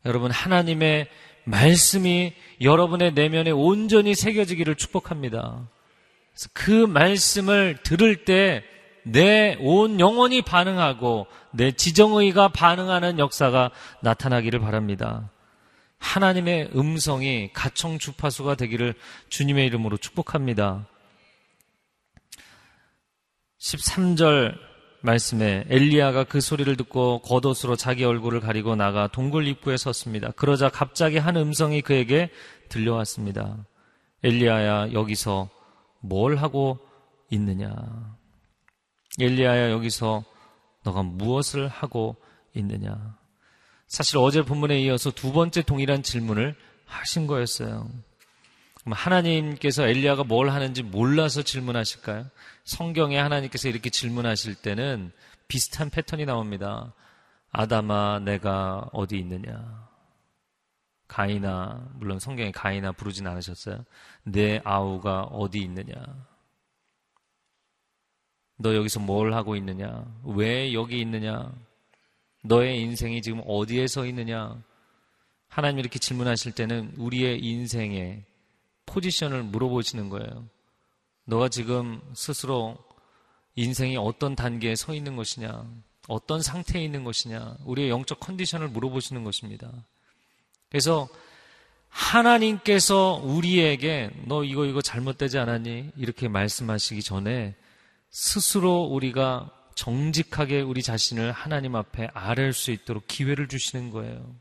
여러분 0.07 0.31
하나님의 0.31 1.09
말씀이 1.45 2.33
여러분의 2.63 3.13
내면에 3.13 3.51
온전히 3.51 4.15
새겨지기를 4.15 4.77
축복합니다. 4.77 5.69
그 6.55 6.71
말씀을 6.71 7.79
들을 7.83 8.25
때 8.25 8.65
내 9.05 9.57
온 9.61 9.99
영혼이 10.01 10.43
반응하고 10.43 11.27
내 11.51 11.73
지정의가 11.73 12.49
반응하는 12.49 13.19
역사가 13.19 13.71
나타나기를 14.01 14.61
바랍니다. 14.61 15.31
하나님의 15.99 16.71
음성이 16.75 17.53
가청 17.53 17.99
주파수가 17.99 18.57
되기를 18.57 18.95
주님의 19.29 19.67
이름으로 19.67 19.97
축복합니다. 19.97 20.87
13절 23.59 24.57
말씀에 25.03 25.65
엘리야가 25.69 26.25
그 26.25 26.41
소리를 26.41 26.77
듣고 26.77 27.21
겉옷으로 27.21 27.77
자기 27.77 28.05
얼굴을 28.05 28.41
가리고 28.41 28.77
나가 28.77 29.09
동굴 29.09 29.47
입구에 29.47 29.77
섰습니다. 29.77 30.31
그러자 30.33 30.69
갑자기 30.69 31.19
한 31.19 31.37
음성이 31.37 31.83
그에게 31.83 32.31
들려왔습니다. 32.69 33.65
엘리야야 34.25 34.93
여기서 34.93 35.49
뭘 36.01 36.37
하고 36.37 36.79
있느냐? 37.31 37.75
엘리야야 39.21 39.71
여기서 39.71 40.25
너가 40.85 41.03
무엇을 41.03 41.69
하고 41.69 42.17
있느냐? 42.55 43.17
사실 43.87 44.17
어제 44.19 44.43
본문에 44.43 44.81
이어서 44.81 45.11
두 45.11 45.33
번째 45.33 45.63
동일한 45.63 46.03
질문을 46.03 46.57
하신 46.87 47.27
거였어요. 47.27 47.89
하나님께서 48.85 49.87
엘리야가 49.87 50.25
뭘 50.25 50.51
하는지 50.51 50.83
몰라서 50.83 51.43
질문하실까요? 51.43 52.27
성경에 52.65 53.19
하나님께서 53.19 53.69
이렇게 53.69 53.91
질문하실 53.91 54.57
때는 54.57 55.13
비슷한 55.47 55.91
패턴이 55.91 56.25
나옵니다. 56.25 56.95
아담아, 57.53 58.21
내가 58.21 58.89
어디 58.93 59.19
있느냐? 59.19 59.89
가이나, 61.07 61.87
물론 61.97 62.19
성경에 62.19 62.51
가이나 62.51 62.93
부르진 62.93 63.27
않으셨어요. 63.27 63.85
내 64.25 64.61
아우가 64.65 65.25
어디 65.25 65.61
있느냐? 65.61 65.95
너 68.57 68.75
여기서 68.75 69.01
뭘 69.01 69.35
하고 69.35 69.57
있느냐? 69.57 70.05
왜 70.25 70.73
여기 70.73 71.01
있느냐? 71.01 71.53
너의 72.43 72.81
인생이 72.81 73.23
지금 73.23 73.43
어디에 73.47 73.87
서 73.87 74.07
있느냐? 74.07 74.63
하나님 75.49 75.79
이렇게 75.79 75.99
질문하실 75.99 76.53
때는 76.53 76.95
우리의 76.97 77.45
인생에 77.45 78.25
포지션을 78.87 79.43
물어보시는 79.45 80.09
거예요. 80.09 80.49
너가 81.25 81.49
지금 81.49 82.01
스스로 82.15 82.77
인생이 83.55 83.97
어떤 83.97 84.35
단계에 84.35 84.75
서 84.75 84.95
있는 84.95 85.15
것이냐, 85.15 85.65
어떤 86.09 86.41
상태에 86.43 86.83
있는 86.83 87.05
것이냐, 87.05 87.59
우리의 87.65 87.91
영적 87.91 88.19
컨디션을 88.21 88.69
물어보시는 88.69 89.25
것입니다. 89.25 89.71
그래서 90.69 91.09
하나님께서 91.89 93.21
우리에게 93.23 94.11
너 94.25 94.43
이거 94.45 94.65
이거 94.65 94.81
잘못되지 94.81 95.39
않았니? 95.39 95.91
이렇게 95.97 96.29
말씀하시기 96.29 97.03
전에 97.03 97.55
스스로 98.13 98.83
우리가 98.83 99.51
정직하게 99.75 100.61
우리 100.61 100.83
자신을 100.83 101.33
하나님 101.33 101.75
앞에 101.75 102.11
아뢰할 102.13 102.53
수 102.53 102.71
있도록 102.71 103.07
기회를 103.09 103.49
주시는 103.49 103.91
거예요. 103.91 104.37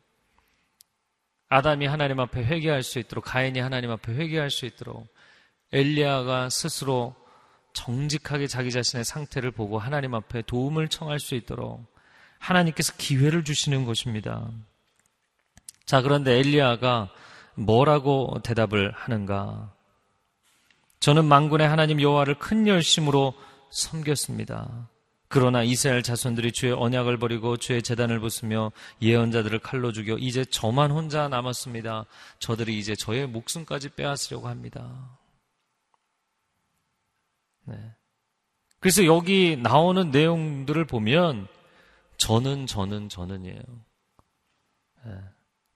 아담이 1.48 1.86
하나님 1.86 2.20
앞에 2.20 2.44
회개할 2.44 2.84
수 2.84 3.00
있도록 3.00 3.26
가인이 3.26 3.60
하나님 3.60 3.90
앞에 3.92 4.14
회개할 4.14 4.52
수 4.52 4.66
있도록 4.66 5.08
엘리야가 5.72 6.50
스스로 6.50 7.16
정직하게 7.74 8.48
자기 8.48 8.72
자신의 8.72 9.06
상태를 9.06 9.52
보고 9.52 9.80
하나님 9.80 10.16
앞에 10.16 10.42
도움을 10.42 10.90
청할 10.90 11.22
수 11.22 11.36
있도록 11.36 11.86
하나님께서 12.40 12.94
기회를 12.98 13.46
주시는 13.46 13.86
것입니다. 13.86 14.50
자, 15.86 16.02
그런데 16.02 16.40
엘리야가 16.40 17.10
뭐라고 17.56 18.42
대답을 18.44 18.92
하는가? 18.92 19.74
저는 21.00 21.24
망군의 21.26 21.68
하나님 21.68 22.02
여호와를 22.02 22.36
큰 22.36 22.68
열심으로 22.68 23.34
섬겼습니다. 23.72 24.90
그러나 25.28 25.64
이스라엘 25.64 26.04
자손들이 26.04 26.52
주의 26.52 26.74
언약을 26.74 27.18
버리고 27.18 27.56
주의 27.56 27.82
재단을 27.82 28.20
부수며 28.20 28.74
예언자들을 29.02 29.60
칼로 29.60 29.94
죽여 29.94 30.18
이제 30.18 30.44
저만 30.44 30.92
혼자 30.92 31.30
남았습니다. 31.30 32.06
저들이 32.40 32.78
이제 32.78 32.96
저의 32.96 33.28
목숨까지 33.28 33.90
빼앗으려고 33.96 34.50
합니다. 34.50 35.18
네. 37.64 37.78
그래서 38.82 39.06
여기 39.06 39.56
나오는 39.56 40.12
내용들을 40.12 40.86
보면 40.86 41.48
저는 42.18 42.68
저는 42.68 43.08
저는이에요. 43.08 43.62
네. 45.06 45.14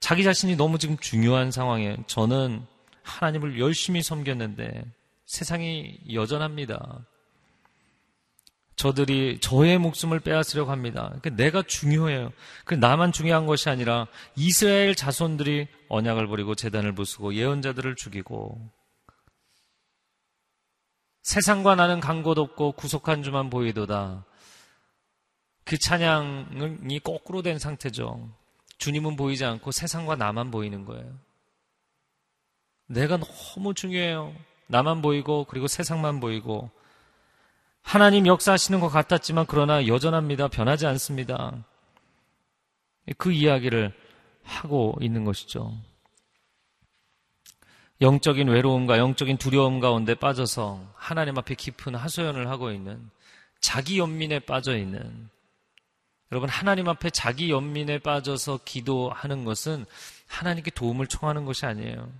자기 0.00 0.22
자신이 0.22 0.56
너무 0.56 0.78
지금 0.78 0.98
중요한 0.98 1.50
상황에 1.50 1.96
저는 2.06 2.66
하나님을 3.02 3.58
열심히 3.58 4.02
섬겼는데 4.02 4.84
세상이 5.24 5.98
여전합니다. 6.12 7.06
저들이 8.76 9.38
저의 9.40 9.78
목숨을 9.78 10.20
빼앗으려고 10.20 10.70
합니다. 10.70 11.06
그러니까 11.06 11.30
내가 11.30 11.62
중요해요. 11.62 12.30
그 12.64 12.74
나만 12.74 13.12
중요한 13.12 13.46
것이 13.46 13.70
아니라 13.70 14.06
이스라엘 14.36 14.94
자손들이 14.94 15.66
언약을 15.88 16.26
버리고 16.26 16.54
재단을 16.54 16.94
부수고 16.94 17.34
예언자들을 17.34 17.96
죽이고 17.96 18.70
세상과 21.22 21.74
나는 21.74 22.00
간 22.00 22.22
곳 22.22 22.38
없고 22.38 22.72
구속한 22.72 23.22
주만 23.22 23.50
보이도다. 23.50 24.24
그 25.64 25.78
찬양이 25.78 27.00
거꾸로 27.00 27.42
된 27.42 27.58
상태죠. 27.58 28.30
주님은 28.78 29.16
보이지 29.16 29.44
않고 29.44 29.72
세상과 29.72 30.16
나만 30.16 30.50
보이는 30.50 30.84
거예요. 30.84 31.18
내가 32.86 33.16
너무 33.16 33.74
중요해요. 33.74 34.34
나만 34.68 35.02
보이고 35.02 35.44
그리고 35.48 35.66
세상만 35.66 36.20
보이고 36.20 36.70
하나님 37.86 38.26
역사하시는 38.26 38.80
것 38.80 38.88
같았지만 38.88 39.46
그러나 39.46 39.86
여전합니다. 39.86 40.48
변하지 40.48 40.88
않습니다. 40.88 41.64
그 43.16 43.30
이야기를 43.30 43.94
하고 44.42 44.96
있는 45.00 45.24
것이죠. 45.24 45.72
영적인 48.00 48.48
외로움과 48.48 48.98
영적인 48.98 49.38
두려움 49.38 49.78
가운데 49.78 50.16
빠져서 50.16 50.84
하나님 50.96 51.38
앞에 51.38 51.54
깊은 51.54 51.94
하소연을 51.94 52.48
하고 52.48 52.72
있는 52.72 53.08
자기 53.60 54.00
연민에 54.00 54.40
빠져 54.40 54.76
있는 54.76 55.30
여러분 56.32 56.50
하나님 56.50 56.88
앞에 56.88 57.10
자기 57.10 57.52
연민에 57.52 58.00
빠져서 58.00 58.60
기도하는 58.64 59.44
것은 59.44 59.86
하나님께 60.26 60.72
도움을 60.72 61.06
청하는 61.06 61.44
것이 61.44 61.66
아니에요. 61.66 62.12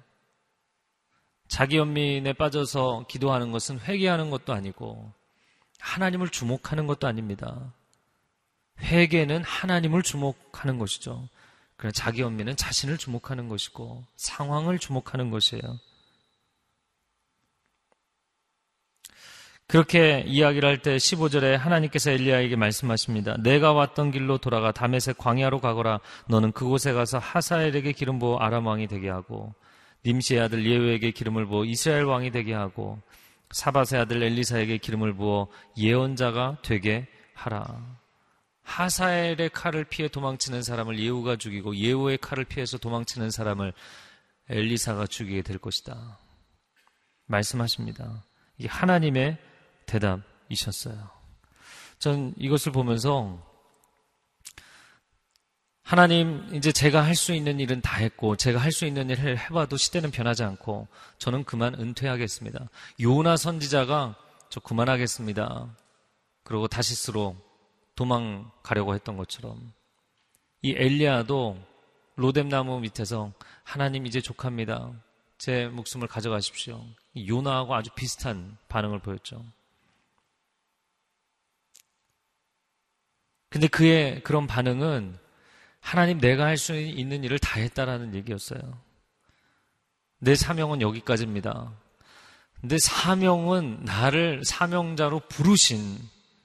자기 1.48 1.76
연민에 1.76 2.34
빠져서 2.34 3.06
기도하는 3.08 3.50
것은 3.50 3.80
회개하는 3.80 4.30
것도 4.30 4.52
아니고 4.52 5.12
하나님을 5.80 6.28
주목하는 6.28 6.86
것도 6.86 7.06
아닙니다. 7.06 7.72
회개는 8.80 9.42
하나님을 9.44 10.02
주목하는 10.02 10.78
것이죠. 10.78 11.28
그러나 11.76 11.92
자기 11.92 12.22
연민은 12.22 12.56
자신을 12.56 12.98
주목하는 12.98 13.48
것이고 13.48 14.04
상황을 14.16 14.78
주목하는 14.78 15.30
것이에요. 15.30 15.78
그렇게 19.68 20.22
이야기를 20.26 20.68
할 20.68 20.78
때 20.78 20.96
15절에 20.96 21.56
하나님께서 21.56 22.12
엘리야에게 22.12 22.54
말씀하십니다. 22.54 23.36
내가 23.42 23.72
왔던 23.72 24.12
길로 24.12 24.38
돌아가 24.38 24.70
다메섹 24.70 25.18
광야로 25.18 25.60
가거라. 25.60 25.98
너는 26.28 26.52
그곳에 26.52 26.92
가서 26.92 27.18
하사엘에게 27.18 27.92
기름 27.92 28.20
부어 28.20 28.38
아람 28.38 28.66
왕이 28.66 28.86
되게 28.86 29.08
하고 29.08 29.54
님시의 30.06 30.40
아들 30.40 30.64
예후에게 30.64 31.10
기름을 31.10 31.46
부어 31.46 31.64
이스라엘 31.64 32.04
왕이 32.04 32.30
되게 32.30 32.54
하고 32.54 33.00
사바세 33.50 33.96
아들 33.98 34.22
엘리사에게 34.22 34.78
기름을 34.78 35.14
부어 35.14 35.48
예언자가 35.76 36.58
되게 36.62 37.06
하라. 37.34 37.98
하사엘의 38.62 39.50
칼을 39.50 39.84
피해 39.84 40.08
도망치는 40.08 40.62
사람을 40.62 40.98
예후가 40.98 41.36
죽이고 41.36 41.76
예후의 41.76 42.18
칼을 42.18 42.44
피해서 42.44 42.78
도망치는 42.78 43.30
사람을 43.30 43.72
엘리사가 44.48 45.06
죽이게 45.06 45.42
될 45.42 45.58
것이다. 45.58 46.18
말씀하십니다. 47.26 48.24
이게 48.58 48.68
하나님의 48.68 49.38
대답이셨어요. 49.86 51.10
전 51.98 52.34
이것을 52.36 52.72
보면서 52.72 53.40
하나님, 55.86 56.52
이제 56.52 56.72
제가 56.72 57.04
할 57.04 57.14
수 57.14 57.32
있는 57.32 57.60
일은 57.60 57.80
다 57.80 57.98
했고, 57.98 58.36
제가 58.36 58.58
할 58.58 58.72
수 58.72 58.86
있는 58.86 59.08
일을 59.08 59.38
해봐도 59.38 59.76
시대는 59.76 60.10
변하지 60.10 60.42
않고, 60.42 60.88
저는 61.18 61.44
그만 61.44 61.74
은퇴하겠습니다. 61.74 62.68
요나 63.00 63.36
선지자가 63.36 64.16
저 64.50 64.58
그만하겠습니다. 64.60 65.76
그리고 66.42 66.66
다시스로 66.66 67.36
도망가려고 67.94 68.94
했던 68.96 69.16
것처럼 69.16 69.72
이 70.62 70.74
엘리야도 70.76 71.56
로뎀나무 72.16 72.80
밑에서 72.80 73.32
하나님 73.62 74.06
이제 74.06 74.20
족합니다. 74.20 74.92
제 75.38 75.66
목숨을 75.68 76.08
가져가십시오. 76.08 76.84
요나하고 77.16 77.76
아주 77.76 77.90
비슷한 77.94 78.58
반응을 78.68 78.98
보였죠. 78.98 79.44
근데 83.50 83.68
그의 83.68 84.22
그런 84.24 84.46
반응은 84.48 85.25
하나님 85.86 86.18
내가 86.18 86.46
할 86.46 86.56
수 86.56 86.74
있는 86.74 87.22
일을 87.22 87.38
다 87.38 87.60
했다라는 87.60 88.16
얘기였어요. 88.16 88.60
내 90.18 90.34
사명은 90.34 90.80
여기까지입니다. 90.80 91.72
근데 92.60 92.76
사명은 92.76 93.84
나를 93.84 94.42
사명자로 94.44 95.20
부르신 95.28 95.96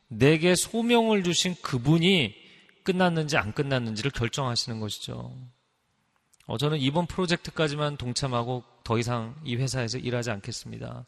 내게 0.10 0.54
소명을 0.54 1.24
주신 1.24 1.56
그분이 1.64 2.36
끝났는지 2.84 3.36
안 3.36 3.52
끝났는지를 3.52 4.12
결정하시는 4.12 4.80
것이죠. 4.80 5.36
어, 6.46 6.58
저는 6.60 6.78
이번 6.78 7.08
프로젝트까지만 7.08 7.98
동참하고 7.98 8.64
더 8.84 9.00
이상 9.00 9.36
이 9.44 9.56
회사에서 9.56 9.98
일하지 9.98 10.30
않겠습니다. 10.30 11.08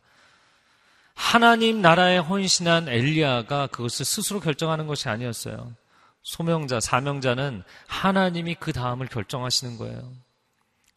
하나님 1.13 1.83
나라에 1.83 2.17
헌신한 2.17 2.89
엘리야가 2.89 3.67
그것을 3.67 4.05
스스로 4.05 4.39
결정하는 4.39 4.87
것이 4.87 5.07
아니었어요. 5.07 5.75
소명자, 6.23 6.79
사명자는 6.79 7.63
하나님이 7.87 8.55
그 8.55 8.73
다음을 8.73 9.07
결정하시는 9.07 9.77
거예요. 9.77 10.13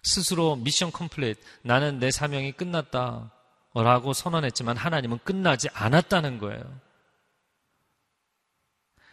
스스로 0.03 0.57
미션 0.57 0.93
컴플릿, 0.93 1.39
나는 1.63 1.99
내 1.99 2.11
사명이 2.11 2.53
끝났다. 2.53 3.33
라고 3.75 4.15
선언했지만 4.15 4.77
하나님은 4.79 5.19
끝나지 5.23 5.69
않았다는 5.75 6.39
거예요. 6.39 6.63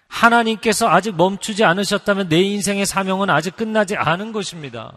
하나님께서 0.08 0.88
아직 0.88 1.15
멈추지 1.15 1.65
않으셨다면 1.65 2.30
내 2.30 2.41
인생의 2.41 2.86
사명은 2.86 3.30
아직 3.30 3.58
끝나지 3.58 3.97
않은 3.97 4.32
것입니다. 4.32 4.93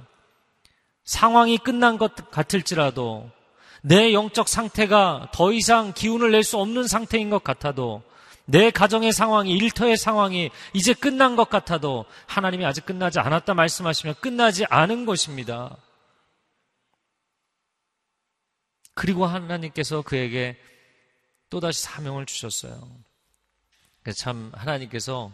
상황이 1.04 1.58
끝난 1.58 1.98
것 1.98 2.30
같을지라도 2.30 3.30
내 3.82 4.12
영적 4.12 4.48
상태가 4.48 5.30
더 5.32 5.52
이상 5.52 5.92
기운을 5.92 6.30
낼 6.30 6.44
수 6.44 6.58
없는 6.58 6.86
상태인 6.86 7.30
것 7.30 7.42
같아도 7.42 8.02
내 8.46 8.70
가정의 8.70 9.12
상황이 9.12 9.52
일터의 9.52 9.96
상황이 9.96 10.50
이제 10.72 10.94
끝난 10.94 11.36
것 11.36 11.48
같아도 11.48 12.06
하나님이 12.26 12.64
아직 12.64 12.86
끝나지 12.86 13.18
않았다 13.18 13.54
말씀하시면 13.54 14.16
끝나지 14.20 14.64
않은 14.66 15.04
것입니다. 15.04 15.76
그리고 18.94 19.26
하나님께서 19.26 20.02
그에게 20.02 20.56
또다시 21.50 21.82
사명을 21.82 22.24
주셨어요. 22.26 22.88
참 24.16 24.52
하나님께서 24.54 25.32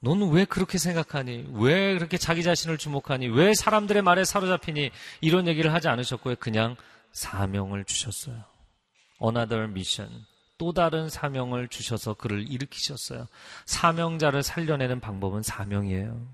너는 0.00 0.30
왜 0.30 0.44
그렇게 0.44 0.78
생각하니? 0.78 1.46
왜 1.54 1.94
그렇게 1.94 2.16
자기 2.16 2.42
자신을 2.42 2.78
주목하니? 2.78 3.28
왜 3.28 3.52
사람들의 3.52 4.02
말에 4.02 4.24
사로잡히니? 4.24 4.90
이런 5.20 5.48
얘기를 5.48 5.74
하지 5.74 5.88
않으셨고요. 5.88 6.36
그냥 6.36 6.76
사명을 7.12 7.84
주셨어요. 7.84 8.44
Another 9.20 9.64
mission. 9.64 10.24
또 10.58 10.72
다른 10.72 11.08
사명을 11.08 11.68
주셔서 11.68 12.14
그를 12.14 12.50
일으키셨어요. 12.50 13.26
사명자를 13.64 14.42
살려내는 14.42 15.00
방법은 15.00 15.42
사명이에요. 15.42 16.26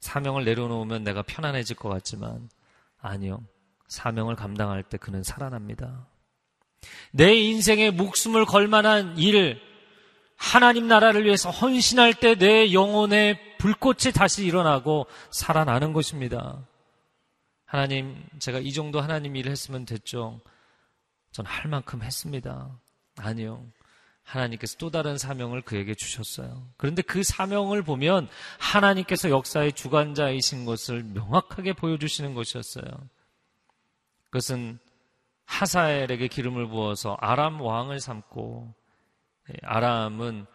사명을 0.00 0.44
내려놓으면 0.44 1.02
내가 1.02 1.22
편안해질 1.22 1.76
것 1.76 1.88
같지만 1.88 2.50
아니요. 3.00 3.42
사명을 3.88 4.36
감당할 4.36 4.82
때 4.82 4.98
그는 4.98 5.22
살아납니다. 5.22 6.06
내 7.10 7.34
인생에 7.34 7.90
목숨을 7.90 8.44
걸 8.44 8.68
만한 8.68 9.16
일, 9.18 9.60
하나님 10.36 10.86
나라를 10.86 11.24
위해서 11.24 11.50
헌신할 11.50 12.14
때 12.14 12.34
내 12.34 12.72
영혼의 12.72 13.56
불꽃이 13.58 14.12
다시 14.14 14.44
일어나고 14.44 15.06
살아나는 15.30 15.94
것입니다. 15.94 16.66
하나님, 17.64 18.22
제가 18.38 18.58
이 18.58 18.72
정도 18.72 19.00
하나님 19.00 19.36
일을 19.36 19.50
했으면 19.50 19.86
됐죠. 19.86 20.40
전 21.34 21.44
할 21.46 21.68
만큼 21.68 22.02
했습니다. 22.02 22.70
아니요. 23.16 23.66
하나님께서 24.22 24.76
또 24.78 24.90
다른 24.90 25.18
사명을 25.18 25.62
그에게 25.62 25.94
주셨어요. 25.94 26.66
그런데 26.76 27.02
그 27.02 27.22
사명을 27.22 27.82
보면 27.82 28.28
하나님께서 28.58 29.28
역사의 29.30 29.72
주관자이신 29.72 30.64
것을 30.64 31.02
명확하게 31.02 31.74
보여주시는 31.74 32.34
것이었어요. 32.34 32.86
그것은 34.26 34.78
하사엘에게 35.46 36.28
기름을 36.28 36.68
부어서 36.68 37.16
아람 37.20 37.60
왕을 37.60 38.00
삼고 38.00 38.72
예, 39.50 39.54
아람은 39.62 40.46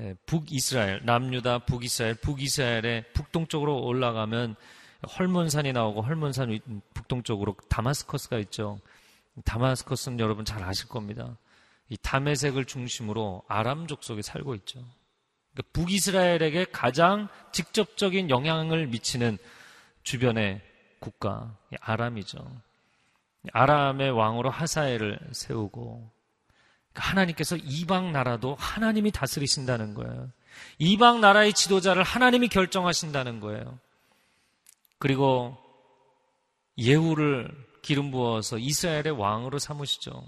예, 0.00 0.14
북이스라엘, 0.26 1.02
남유다 1.04 1.66
북이스라엘, 1.66 2.14
북이스라엘의 2.16 3.12
북동쪽으로 3.12 3.84
올라가면 3.84 4.56
헐몬산이 5.18 5.72
나오고 5.72 6.02
헐몬산 6.02 6.60
북동쪽으로 6.94 7.56
다마스커스가 7.68 8.38
있죠. 8.38 8.80
다마스커스는 9.44 10.20
여러분 10.20 10.44
잘 10.44 10.62
아실 10.62 10.88
겁니다. 10.88 11.36
이 11.88 11.96
다메색을 11.96 12.64
중심으로 12.64 13.42
아람 13.48 13.86
족 13.86 14.04
속에 14.04 14.22
살고 14.22 14.54
있죠. 14.56 14.84
그러니까 15.52 15.70
북이스라엘에게 15.72 16.66
가장 16.72 17.28
직접적인 17.52 18.30
영향을 18.30 18.86
미치는 18.86 19.38
주변의 20.02 20.60
국가 21.00 21.56
아람이죠. 21.80 22.44
아람의 23.52 24.10
왕으로 24.10 24.50
하사엘을 24.50 25.18
세우고 25.32 26.10
그러니까 26.92 27.10
하나님께서 27.10 27.56
이방 27.56 28.12
나라도 28.12 28.54
하나님이 28.54 29.10
다스리신다는 29.10 29.94
거예요. 29.94 30.30
이방 30.78 31.20
나라의 31.20 31.52
지도자를 31.52 32.02
하나님이 32.02 32.48
결정하신다는 32.48 33.40
거예요. 33.40 33.78
그리고 34.98 35.56
예후를 36.78 37.50
기름 37.84 38.10
부어서 38.10 38.56
이스라엘의 38.56 39.10
왕으로 39.10 39.58
삼으시죠. 39.58 40.26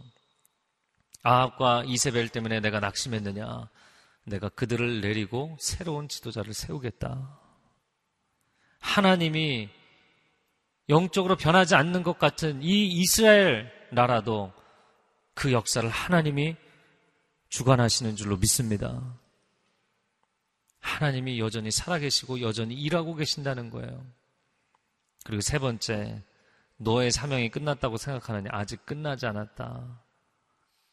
아합과 1.23 1.85
이세벨 1.87 2.29
때문에 2.29 2.61
내가 2.61 2.81
낙심했느냐? 2.81 3.71
내가 4.25 4.51
그들을 4.51 5.01
내리고 5.01 5.57
새로운 5.59 6.07
지도자를 6.07 6.53
세우겠다. 6.53 7.41
하나님이 8.79 9.71
영적으로 10.91 11.37
변하지 11.37 11.75
않는 11.75 12.03
것 12.03 12.19
같은 12.19 12.63
이 12.63 12.89
이스라엘 12.89 13.73
나라도 13.91 14.53
그 15.33 15.53
역사를 15.53 15.89
하나님이 15.89 16.57
주관하시는 17.49 18.17
줄로 18.17 18.37
믿습니다. 18.37 19.19
하나님이 20.81 21.41
여전히 21.41 21.71
살아계시고 21.71 22.43
여전히 22.43 22.75
일하고 22.75 23.15
계신다는 23.15 23.71
거예요. 23.71 24.07
그리고 25.25 25.41
세 25.41 25.59
번째, 25.59 26.23
너의 26.79 27.11
사명이 27.11 27.51
끝났다고 27.51 27.97
생각하느니 27.97 28.49
아직 28.51 28.85
끝나지 28.85 29.27
않았다. 29.27 30.03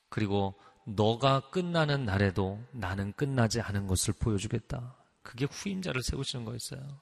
그리고 0.10 0.56
너가 0.86 1.50
끝나는 1.50 2.06
날에도 2.06 2.62
나는 2.72 3.14
끝나지 3.14 3.62
않은 3.62 3.88
것을 3.88 4.14
보여주겠다. 4.14 4.96
그게 5.22 5.46
후임자를 5.46 6.04
세우시는 6.04 6.46
거였어요. 6.46 7.02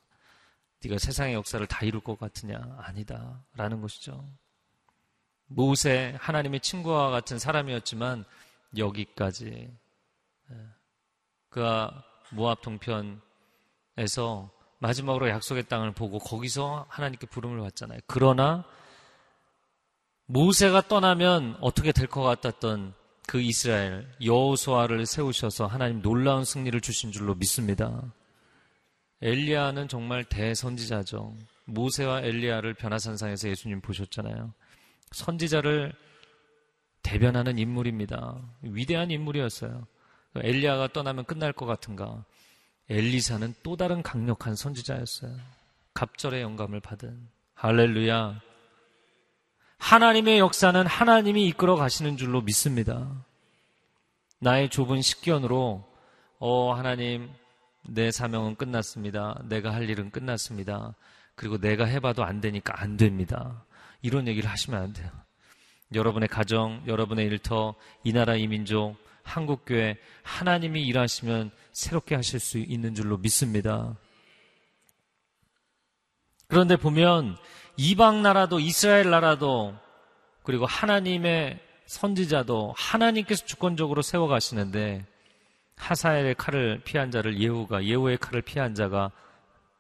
네가 0.84 0.98
세상의 0.98 1.34
역사를 1.36 1.66
다 1.68 1.86
이룰 1.86 2.02
것 2.02 2.18
같으냐? 2.20 2.78
아니다. 2.80 3.44
라는 3.54 3.82
것이죠. 3.82 4.28
모세 5.46 6.16
하나님의 6.20 6.62
친구와 6.62 7.10
같은 7.10 7.38
사람이었지만 7.38 8.26
여기까지 8.78 9.78
예. 10.52 10.56
그가 11.50 12.04
모압 12.32 12.62
동편에서 12.62 13.22
마지막으로 14.82 15.30
약속의 15.30 15.68
땅을 15.68 15.92
보고 15.92 16.18
거기서 16.18 16.88
하나님께 16.90 17.28
부름을 17.28 17.60
받잖아요. 17.60 18.00
그러나 18.08 18.66
모세가 20.26 20.88
떠나면 20.88 21.58
어떻게 21.62 21.92
될 21.92 22.08
것 22.08 22.24
같았던 22.24 22.94
그 23.28 23.40
이스라엘 23.40 24.08
여호수아를 24.24 25.06
세우셔서 25.06 25.68
하나님 25.68 26.02
놀라운 26.02 26.44
승리를 26.44 26.82
주신 26.82 27.12
줄로 27.12 27.36
믿습니다. 27.36 28.12
엘리야는 29.22 29.88
정말 29.88 30.24
대선지자죠. 30.26 31.38
모세와 31.66 32.22
엘리야를 32.22 32.74
변화산상에서 32.74 33.50
예수님 33.50 33.82
보셨잖아요. 33.82 34.52
선지자를 35.12 35.94
대변하는 37.04 37.60
인물입니다. 37.60 38.42
위대한 38.64 39.12
인물이었어요. 39.12 39.86
엘리야가 40.36 40.88
떠나면 40.88 41.26
끝날 41.26 41.54
것 41.54 41.68
같은가? 41.68 42.26
엘리사는 42.92 43.56
또 43.64 43.78
다른 43.78 44.04
강력한 44.04 44.54
선지자였어요. 44.54 45.32
갑절의 45.94 46.42
영감을 46.42 46.82
받은 46.82 47.26
할렐루야. 47.54 48.42
하나님의 49.78 50.40
역사는 50.40 50.86
하나님이 50.86 51.48
이끌어 51.48 51.78
가시는 51.78 52.18
줄로 52.18 52.42
믿습니다. 52.42 53.26
나의 54.40 54.70
좁은 54.70 55.02
식견으로 55.02 55.88
어 56.40 56.74
하나님 56.74 57.30
내 57.88 58.12
사명은 58.12 58.56
끝났습니다. 58.56 59.42
내가 59.46 59.74
할 59.74 59.90
일은 59.90 60.12
끝났습니다. 60.12 60.94
그리고 61.36 61.58
내가 61.58 61.86
해봐도 61.86 62.26
안 62.26 62.42
되니까 62.42 62.74
안 62.82 62.98
됩니다. 62.98 63.64
이런 64.02 64.28
얘기를 64.28 64.50
하시면 64.50 64.82
안 64.82 64.92
돼요. 64.92 65.10
여러분의 65.94 66.28
가정, 66.28 66.84
여러분의 66.88 67.26
일터, 67.28 67.74
이 68.04 68.12
나라 68.12 68.36
이 68.36 68.48
민족, 68.48 68.98
한국교회 69.24 69.98
하나님이 70.24 70.86
일하시면 70.88 71.52
새롭게 71.72 72.16
하실 72.16 72.40
수 72.40 72.58
있는 72.58 72.96
줄로 72.96 73.18
믿습니다. 73.18 73.98
그런데 76.48 76.76
보면 76.76 77.38
이방 77.78 78.22
나라도 78.22 78.60
이스라엘 78.60 79.10
나라도 79.10 79.76
그리고 80.44 80.66
하나님의 80.66 81.60
선지자도 81.86 82.74
하나님께서 82.78 83.46
주권적으로 83.46 84.02
세워 84.02 84.28
가시는데 84.28 85.06
하사엘의 85.78 86.36
칼을 86.36 86.82
피한 86.84 87.12
자를 87.12 87.40
예후가 87.40 87.86
예후의 87.86 88.18
칼을 88.18 88.42
피한 88.42 88.76
자가 88.76 89.12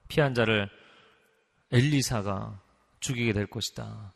피한 0.07 0.33
자를 0.33 0.69
엘리사가 1.71 2.59
죽이게 2.99 3.33
될 3.33 3.45
것이다. 3.47 4.13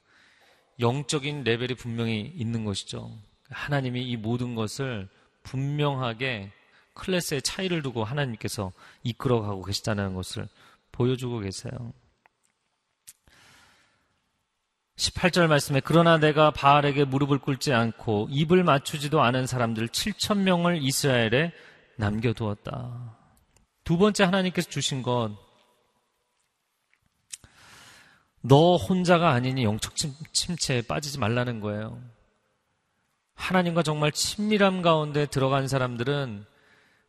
영적인 0.79 1.43
레벨이 1.43 1.75
분명히 1.75 2.21
있는 2.35 2.65
것이죠. 2.65 3.17
하나님이 3.55 4.03
이 4.03 4.17
모든 4.17 4.53
것을 4.53 5.07
분명하게 5.43 6.51
클래스의 6.93 7.41
차이를 7.41 7.81
두고 7.81 8.03
하나님께서 8.03 8.71
이끌어가고 9.03 9.63
계시다는 9.63 10.13
것을 10.13 10.47
보여주고 10.91 11.39
계세요. 11.39 11.93
18절 14.97 15.47
말씀에 15.47 15.81
그러나 15.83 16.17
내가 16.17 16.51
바알에게 16.51 17.05
무릎을 17.05 17.39
꿇지 17.39 17.73
않고 17.73 18.27
입을 18.29 18.63
맞추지도 18.63 19.21
않은 19.21 19.45
사람들 19.45 19.89
7천 19.89 20.39
명을 20.39 20.81
이스라엘에 20.81 21.51
남겨두었다. 21.97 23.17
두 23.83 23.97
번째 23.97 24.23
하나님께서 24.23 24.69
주신 24.69 25.01
것, 25.01 25.31
너 28.41 28.77
혼자가 28.77 29.31
아니니 29.31 29.63
영적 29.63 29.95
침체에 30.31 30.81
빠지지 30.83 31.19
말라는 31.19 31.59
거예요. 31.59 32.14
하나님과 33.45 33.83
정말 33.83 34.11
친밀함 34.11 34.81
가운데 34.81 35.27
들어간 35.27 35.67
사람들은 35.67 36.45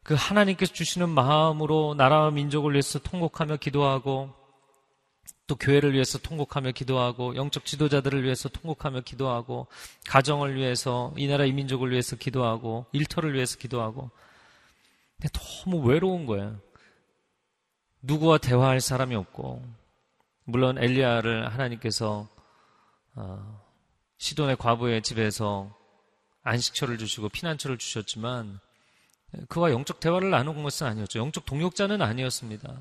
그 0.02 0.14
하나님께서 0.14 0.74
주시는 0.74 1.08
마음으로 1.08 1.94
나라와 1.94 2.30
민족을 2.30 2.72
위해서 2.72 2.98
통곡하며 2.98 3.56
기도하고 3.56 4.34
또 5.46 5.56
교회를 5.56 5.94
위해서 5.94 6.18
통곡하며 6.18 6.72
기도하고 6.72 7.36
영적 7.36 7.64
지도자들을 7.64 8.22
위해서 8.22 8.50
통곡하며 8.50 9.00
기도하고 9.00 9.66
가정을 10.08 10.56
위해서 10.56 11.14
이 11.16 11.26
나라 11.26 11.46
이민족을 11.46 11.90
위해서 11.90 12.16
기도하고 12.16 12.84
일터를 12.92 13.32
위해서 13.32 13.56
기도하고 13.56 14.10
너무 15.32 15.88
외로운 15.88 16.26
거예요. 16.26 16.58
누구와 18.02 18.36
대화할 18.36 18.82
사람이 18.82 19.14
없고 19.14 19.64
물론 20.44 20.76
엘리야를 20.76 21.48
하나님께서 21.48 22.28
어, 23.14 23.62
시돈의 24.18 24.56
과부의 24.56 25.02
집에서 25.02 25.75
안식처를 26.46 26.98
주시고 26.98 27.28
피난처를 27.28 27.78
주셨지만 27.78 28.60
그와 29.48 29.70
영적 29.70 30.00
대화를 30.00 30.30
나눈 30.30 30.62
것은 30.62 30.86
아니었죠. 30.86 31.18
영적 31.18 31.44
동역자는 31.44 32.00
아니었습니다. 32.00 32.74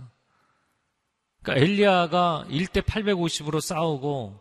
그러니까 1.41 1.65
엘리야가 1.65 2.45
1대 2.49 2.82
850으로 2.82 3.60
싸우고 3.60 4.39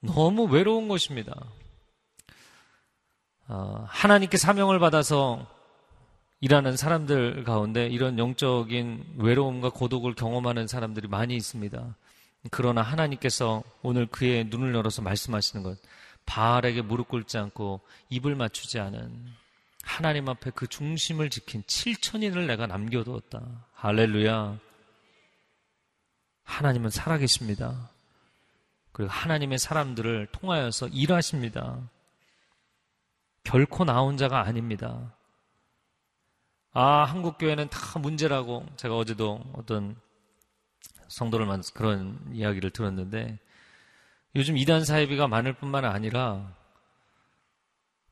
너무 0.00 0.44
외로운 0.44 0.88
것입니다. 0.88 1.34
어, 3.48 3.84
하나님께 3.88 4.36
사명을 4.36 4.78
받아서 4.78 5.46
일하는 6.40 6.76
사람들 6.76 7.44
가운데 7.44 7.86
이런 7.86 8.18
영적인 8.18 9.14
외로움과 9.18 9.70
고독을 9.70 10.14
경험하는 10.14 10.66
사람들이 10.66 11.08
많이 11.08 11.34
있습니다. 11.36 11.96
그러나 12.50 12.82
하나님께서 12.82 13.62
오늘 13.82 14.06
그의 14.06 14.44
눈을 14.46 14.74
열어서 14.74 15.02
말씀하시는 15.02 15.62
것, 15.62 15.78
바알에게 16.26 16.82
무릎 16.82 17.08
꿇지 17.08 17.38
않고 17.38 17.80
입을 18.10 18.34
맞추지 18.34 18.78
않은 18.78 19.32
하나님 19.82 20.28
앞에 20.28 20.50
그 20.50 20.66
중심을 20.66 21.30
지킨 21.30 21.62
7천인을 21.62 22.46
내가 22.46 22.66
남겨두었다. 22.66 23.66
할렐루야. 23.74 24.58
하나님은 26.42 26.90
살아계십니다. 26.90 27.90
그리고 28.92 29.10
하나님의 29.10 29.58
사람들을 29.58 30.28
통하여서 30.32 30.88
일하십니다. 30.88 31.88
결코 33.44 33.84
나 33.84 34.00
혼자가 34.00 34.40
아닙니다. 34.40 35.14
아, 36.72 37.04
한국교회는 37.04 37.68
다 37.68 37.98
문제라고 37.98 38.66
제가 38.76 38.96
어제도 38.96 39.42
어떤 39.54 39.96
성도를 41.08 41.46
만나서 41.46 41.72
그런 41.74 42.18
이야기를 42.32 42.70
들었는데 42.70 43.38
요즘 44.36 44.58
이단 44.58 44.84
사회비가 44.84 45.28
많을 45.28 45.54
뿐만 45.54 45.86
아니라 45.86 46.54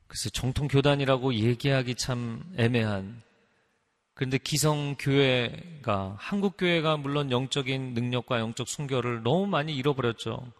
그래서 0.07 0.29
정통 0.31 0.67
교단이라고 0.67 1.35
얘기하기 1.35 1.95
참 1.95 2.43
애매한 2.57 3.21
그런데 4.15 4.37
기성 4.37 4.95
교회가, 4.97 6.15
한국 6.17 6.57
교회가 6.57 6.97
물론 6.97 7.31
영적인 7.31 7.93
능력과 7.93 8.39
영적 8.39 8.67
순결을 8.67 9.23
너무 9.23 9.45
많이 9.45 9.75
잃어버렸죠. 9.75 10.51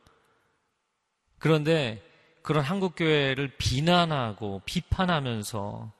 그런데 1.39 2.03
그런 2.43 2.63
한국 2.63 2.95
교회를 2.95 3.55
비난하고 3.57 4.61
비판하면서 4.65 5.91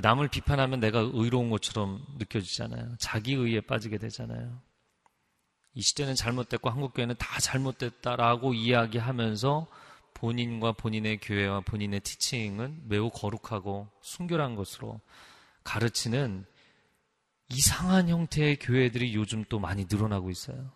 남을 0.00 0.28
비판하면 0.28 0.78
내가 0.78 1.00
의로운 1.00 1.50
것처럼 1.50 2.04
느껴지잖아요. 2.18 2.94
자기 2.98 3.32
의에 3.34 3.60
빠지게 3.60 3.98
되잖아요. 3.98 4.67
이 5.78 5.80
시대는 5.80 6.16
잘못됐고 6.16 6.70
한국 6.70 6.92
교회는 6.92 7.14
다 7.18 7.38
잘못됐다라고 7.38 8.52
이야기하면서 8.52 9.68
본인과 10.12 10.72
본인의 10.72 11.18
교회와 11.18 11.60
본인의 11.60 12.00
티칭은 12.00 12.88
매우 12.88 13.10
거룩하고 13.10 13.86
순결한 14.00 14.56
것으로 14.56 15.00
가르치는 15.62 16.44
이상한 17.50 18.08
형태의 18.08 18.58
교회들이 18.58 19.14
요즘 19.14 19.44
또 19.44 19.60
많이 19.60 19.86
늘어나고 19.88 20.30
있어요. 20.30 20.72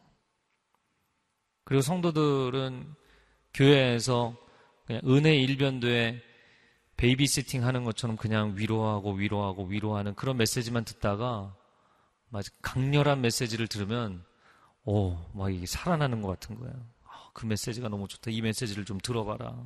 그리고 1.64 1.82
성도들은 1.82 2.94
교회에서 3.54 4.36
그냥 4.86 5.02
은혜 5.06 5.34
일변도에 5.34 6.22
베이비시팅 6.96 7.66
하는 7.66 7.82
것처럼 7.82 8.16
그냥 8.16 8.56
위로하고 8.56 9.14
위로하고 9.14 9.64
위로하는 9.64 10.14
그런 10.14 10.36
메시지만 10.36 10.84
듣다가 10.84 11.56
막 12.28 12.44
강렬한 12.62 13.20
메시지를 13.20 13.66
들으면 13.66 14.24
오, 14.84 15.16
막 15.32 15.52
이게 15.52 15.66
살아나는 15.66 16.22
것 16.22 16.28
같은 16.28 16.58
거예요. 16.58 16.74
아, 17.04 17.30
그 17.32 17.46
메시지가 17.46 17.88
너무 17.88 18.08
좋다. 18.08 18.30
이 18.30 18.40
메시지를 18.40 18.84
좀 18.84 18.98
들어봐라. 18.98 19.56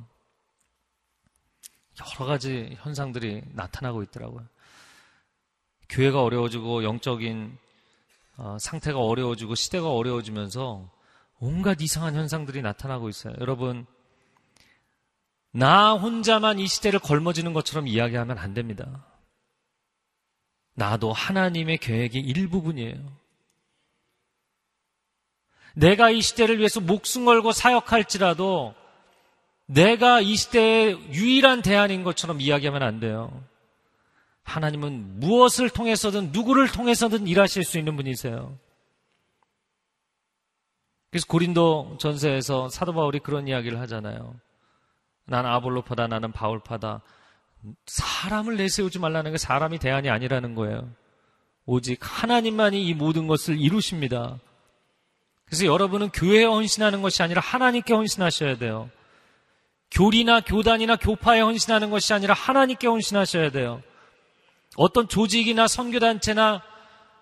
여러 1.99 2.25
가지 2.25 2.77
현상들이 2.81 3.43
나타나고 3.53 4.03
있더라고요. 4.03 4.45
교회가 5.89 6.23
어려워지고 6.23 6.83
영적인 6.83 7.57
어, 8.37 8.57
상태가 8.59 8.99
어려워지고 8.99 9.55
시대가 9.55 9.91
어려워지면서 9.91 10.91
온갖 11.39 11.81
이상한 11.81 12.15
현상들이 12.15 12.61
나타나고 12.61 13.09
있어요. 13.09 13.33
여러분, 13.39 13.87
나 15.51 15.93
혼자만 15.93 16.59
이 16.59 16.67
시대를 16.67 16.99
걸머지는 16.99 17.53
것처럼 17.53 17.87
이야기하면 17.87 18.37
안 18.37 18.53
됩니다. 18.53 19.05
나도 20.75 21.11
하나님의 21.11 21.79
계획의 21.79 22.21
일부분이에요. 22.21 23.26
내가 25.77 26.09
이 26.09 26.21
시대를 26.21 26.57
위해서 26.57 26.79
목숨 26.79 27.25
걸고 27.25 27.51
사역할지라도 27.51 28.73
내가 29.67 30.21
이 30.21 30.35
시대의 30.35 31.13
유일한 31.13 31.61
대안인 31.61 32.03
것처럼 32.03 32.41
이야기하면 32.41 32.81
안 32.81 32.99
돼요. 32.99 33.43
하나님은 34.43 35.19
무엇을 35.19 35.69
통해서든 35.69 36.31
누구를 36.31 36.71
통해서든 36.71 37.27
일하실 37.27 37.63
수 37.63 37.77
있는 37.77 37.95
분이세요. 37.95 38.57
그래서 41.11 41.27
고린도 41.27 41.97
전서에서 41.99 42.69
사도 42.69 42.93
바울이 42.93 43.19
그런 43.19 43.47
이야기를 43.47 43.79
하잖아요. 43.81 44.33
난 45.25 45.45
아볼로파다 45.45 46.07
나는 46.07 46.31
바울파다. 46.31 47.01
사람을 47.85 48.57
내세우지 48.57 48.97
말라는 48.97 49.31
게 49.31 49.37
사람이 49.37 49.77
대안이 49.77 50.09
아니라는 50.09 50.55
거예요. 50.55 50.89
오직 51.65 51.99
하나님만이 52.01 52.83
이 52.83 52.93
모든 52.95 53.27
것을 53.27 53.59
이루십니다. 53.59 54.39
그래서 55.47 55.65
여러분은 55.65 56.09
교회에 56.09 56.43
헌신하는 56.43 57.01
것이 57.01 57.23
아니라 57.23 57.41
하나님께 57.41 57.93
헌신하셔야 57.93 58.57
돼요. 58.57 58.89
교리나 59.91 60.41
교단이나 60.41 60.97
교파에 60.97 61.39
헌신하는 61.39 61.89
것이 61.89 62.13
아니라 62.13 62.33
하나님께 62.33 62.87
헌신하셔야 62.87 63.51
돼요. 63.51 63.81
어떤 64.75 65.07
조직이나 65.07 65.67
선교단체나 65.67 66.61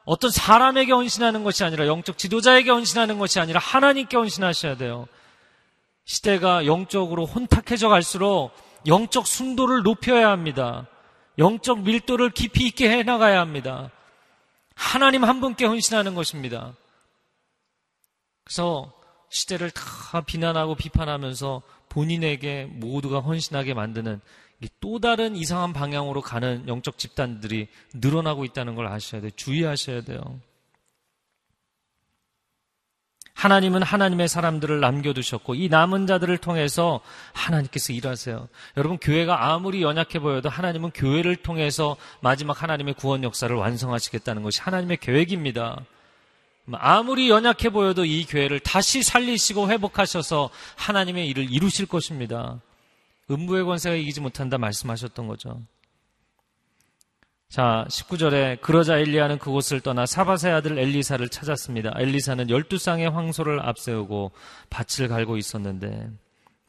어떤 0.05 0.31
사람에게 0.31 0.91
헌신하는 0.91 1.43
것이 1.43 1.63
아니라 1.63 1.85
영적 1.85 2.17
지도자에게 2.17 2.71
헌신하는 2.71 3.19
것이 3.19 3.39
아니라 3.39 3.59
하나님께 3.59 4.17
헌신하셔야 4.17 4.75
돼요. 4.75 5.07
시대가 6.05 6.65
영적으로 6.65 7.25
혼탁해져 7.25 7.89
갈수록 7.89 8.51
영적 8.87 9.27
순도를 9.27 9.83
높여야 9.83 10.29
합니다. 10.29 10.87
영적 11.37 11.81
밀도를 11.81 12.31
깊이 12.31 12.67
있게 12.67 12.89
해나가야 12.89 13.39
합니다. 13.39 13.91
하나님 14.75 15.23
한 15.23 15.41
분께 15.41 15.65
헌신하는 15.65 16.15
것입니다. 16.15 16.73
그래서 18.45 18.93
시대를 19.29 19.71
다 19.71 20.21
비난하고 20.21 20.75
비판하면서 20.75 21.61
본인에게 21.89 22.65
모두가 22.65 23.19
헌신하게 23.19 23.73
만드는 23.73 24.21
또 24.79 24.99
다른 24.99 25.35
이상한 25.35 25.73
방향으로 25.73 26.21
가는 26.21 26.67
영적 26.67 26.97
집단들이 26.97 27.67
늘어나고 27.93 28.45
있다는 28.45 28.75
걸 28.75 28.87
아셔야 28.87 29.21
돼요. 29.21 29.31
주의하셔야 29.35 30.01
돼요. 30.01 30.39
하나님은 33.33 33.83
하나님의 33.83 34.29
사람들을 34.29 34.79
남겨두셨고 34.79 35.55
이 35.55 35.67
남은 35.67 36.07
자들을 36.07 36.37
통해서 36.37 37.01
하나님께서 37.33 37.91
일하세요. 37.91 38.47
여러분 38.77 38.97
교회가 38.97 39.51
아무리 39.51 39.81
연약해 39.81 40.19
보여도 40.19 40.49
하나님은 40.49 40.91
교회를 40.91 41.35
통해서 41.35 41.97
마지막 42.21 42.63
하나님의 42.63 42.93
구원 42.93 43.23
역사를 43.23 43.53
완성하시겠다는 43.53 44.41
것이 44.41 44.61
하나님의 44.61 44.97
계획입니다. 44.97 45.83
아무리 46.73 47.29
연약해 47.29 47.69
보여도 47.69 48.05
이 48.05 48.25
교회를 48.25 48.59
다시 48.59 49.03
살리시고 49.03 49.69
회복하셔서 49.69 50.49
하나님의 50.75 51.27
일을 51.29 51.51
이루실 51.51 51.85
것입니다. 51.85 52.59
음부의 53.29 53.65
권세가 53.65 53.95
이기지 53.95 54.21
못한다 54.21 54.57
말씀하셨던 54.57 55.27
거죠. 55.27 55.61
자, 57.49 57.85
19절에 57.89 58.59
그러자 58.61 58.97
엘리야는 58.97 59.37
그곳을 59.37 59.79
떠나 59.79 60.05
사바세 60.05 60.49
아들 60.49 60.77
엘리사를 60.77 61.27
찾았습니다. 61.29 61.93
엘리사는 61.97 62.49
열두 62.49 62.77
쌍의 62.77 63.09
황소를 63.09 63.61
앞세우고 63.61 64.31
밭을 64.69 65.07
갈고 65.07 65.37
있었는데 65.37 66.09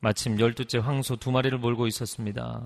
마침 0.01 0.39
열두째 0.39 0.79
황소 0.79 1.17
두 1.17 1.33
마리를 1.33 1.59
몰고 1.59 1.87
있었습니다. 1.87 2.63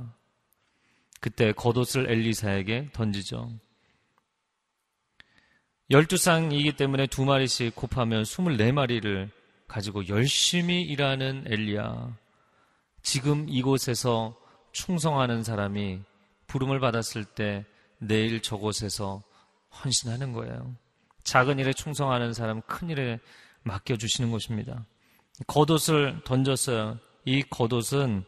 그때 1.20 1.52
겉옷을 1.52 2.10
엘리사에게 2.10 2.90
던지죠. 2.92 3.52
열두 5.90 6.18
쌍이기 6.18 6.74
때문에 6.74 7.08
두 7.08 7.24
마리씩 7.24 7.74
곱하면 7.74 8.24
스물네 8.24 8.70
마리를 8.70 9.28
가지고 9.66 10.06
열심히 10.06 10.82
일하는 10.82 11.44
엘리야. 11.48 12.16
지금 13.02 13.48
이곳에서 13.48 14.36
충성하는 14.70 15.42
사람이 15.42 16.00
부름을 16.46 16.78
받았을 16.78 17.24
때 17.24 17.64
내일 17.98 18.40
저곳에서 18.40 19.24
헌신하는 19.82 20.32
거예요. 20.32 20.76
작은 21.24 21.58
일에 21.58 21.72
충성하는 21.72 22.34
사람 22.34 22.62
큰 22.62 22.90
일에 22.90 23.18
맡겨주시는 23.64 24.30
것입니다. 24.30 24.86
겉옷을 25.48 26.20
던졌어요. 26.24 26.98
이 27.24 27.42
겉옷은 27.42 28.24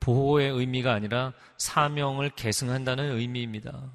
보호의 0.00 0.50
의미가 0.50 0.92
아니라 0.92 1.32
사명을 1.56 2.30
계승한다는 2.30 3.16
의미입니다. 3.16 3.90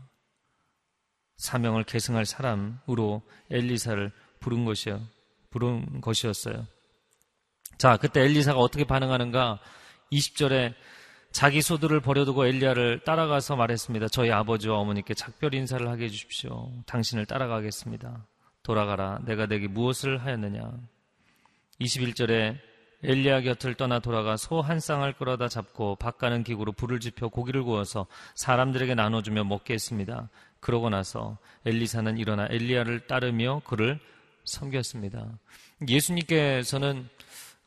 사명을 1.38 1.84
계승할 1.84 2.26
사람으로 2.26 3.22
엘리사를 3.50 4.12
부른 4.40 4.66
것이요. 4.66 5.02
부른 5.50 6.02
것이었어요. 6.02 6.66
자, 7.78 7.98
그때 7.98 8.22
엘리사가 8.22 8.60
어떻게 8.60 8.84
반응하는가? 8.84 9.60
20절에 10.12 10.74
자기 11.32 11.62
소들을 11.62 12.00
버려두고 12.02 12.46
엘리야를 12.46 13.04
따라가서 13.04 13.56
말했습니다. 13.56 14.08
저희 14.10 14.32
아버지와 14.32 14.78
어머니께 14.78 15.16
작별 15.16 15.54
인사를 15.56 15.88
하게 15.90 16.06
해주십시오. 16.06 16.72
당신을 16.86 17.26
따라가겠습니다. 17.26 18.28
돌아가라. 18.62 19.20
내가 19.26 19.48
내게 19.48 19.68
무엇을 19.68 20.24
하였느냐. 20.24 20.72
21절에 21.82 22.58
엘리야 23.04 23.42
곁을 23.42 23.74
떠나 23.74 24.00
돌아가 24.00 24.38
소 24.38 24.62
한 24.62 24.80
쌍을 24.80 25.14
끌어다 25.14 25.50
잡고 25.50 25.98
밭가는 25.98 26.44
기구로 26.44 26.72
불을 26.72 27.00
지펴 27.02 27.28
고기를 27.28 27.64
구워서 27.64 28.06
사람들에게 28.36 28.96
나눠주며 28.96 29.44
먹게 29.44 29.74
했습니다. 29.74 30.30
그러고 30.64 30.90
나서 30.90 31.38
엘리사는 31.66 32.18
일어나 32.18 32.48
엘리야를 32.50 33.06
따르며 33.06 33.62
그를 33.66 34.00
섬겼습니다. 34.46 35.28
예수님께서는 35.88 37.10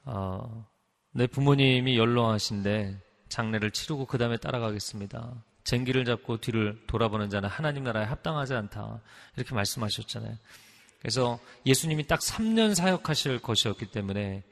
어, 0.07 0.67
내 1.13 1.27
부모님이 1.27 1.99
연로하신데 1.99 2.99
장례를 3.29 3.71
치르고 3.73 4.07
그 4.07 4.17
다음에 4.17 4.39
따라가겠습니다. 4.39 5.31
쟁기를 5.65 6.07
잡고 6.07 6.39
뒤를 6.39 6.81
돌아보는 6.87 7.29
자는 7.29 7.51
하나님 7.51 7.85
나라에 7.85 8.05
합당하지 8.05 8.55
않다. 8.55 9.01
이렇게 9.37 9.55
말씀하셨잖아요. 9.55 10.35
그래서 11.01 11.39
예수님이 11.67 12.07
딱 12.07 12.21
3년 12.21 12.75
사역하실 12.75 13.41
것이었기 13.41 13.91
때문에 13.91 14.43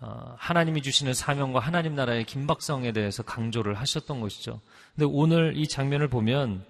어, 0.00 0.34
하나님이 0.36 0.82
주시는 0.82 1.14
사명과 1.14 1.60
하나님 1.60 1.94
나라의 1.94 2.24
긴박성에 2.24 2.92
대해서 2.92 3.22
강조를 3.22 3.74
하셨던 3.74 4.20
것이죠. 4.20 4.60
근데 4.94 5.06
오늘 5.10 5.56
이 5.56 5.66
장면을 5.66 6.08
보면 6.08 6.66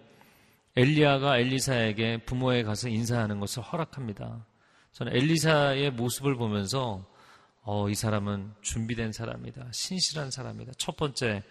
엘리야가 0.79 1.39
엘리사에게 1.39 2.19
부모에 2.19 2.63
가서 2.63 2.89
인사하는 2.89 3.41
것을 3.41 3.65
허락합니다. 3.65 4.47
저는 4.93 5.13
엘리사의 5.13 5.91
모습을 5.91 6.37
보면서 6.37 7.05
어, 7.63 7.89
이 7.89 7.97
사람은 7.97 8.55
준비된 8.63 9.11
사람이다. 9.11 9.73
신실한 9.73 10.31
사람이다. 10.31 10.75
첫 10.79 10.97
번째, 10.97 11.43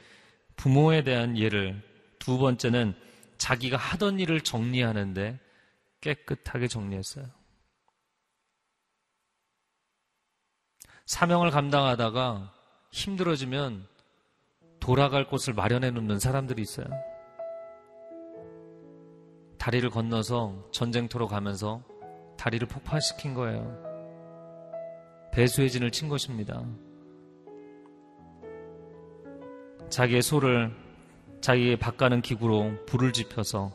부모에 0.56 1.04
대한 1.04 1.38
예를. 1.38 1.84
두 2.20 2.38
번째는 2.38 2.96
자기가 3.38 3.76
하던 3.76 4.20
일을 4.22 4.42
정리하는데 4.42 5.38
깨끗하게 6.00 6.70
정리했어요. 6.70 7.26
사명을 11.06 11.52
감당하다가 11.52 12.54
힘들어지면 12.92 13.88
돌아갈 14.80 15.28
곳을 15.28 15.54
마련해 15.54 15.92
놓는 15.92 16.20
사람들이 16.20 16.62
있어요. 16.62 16.88
다리를 19.68 19.90
건너서 19.90 20.56
전쟁터로 20.72 21.28
가면서 21.28 21.84
다리를 22.38 22.66
폭파시킨 22.70 23.34
거예요. 23.34 23.78
배수의 25.34 25.70
진을 25.70 25.92
친 25.92 26.08
것입니다. 26.08 26.64
자기의 29.90 30.22
소를 30.22 30.74
자기의 31.42 31.80
바가는 31.80 32.22
기구로 32.22 32.86
불을 32.86 33.12
지펴서 33.12 33.74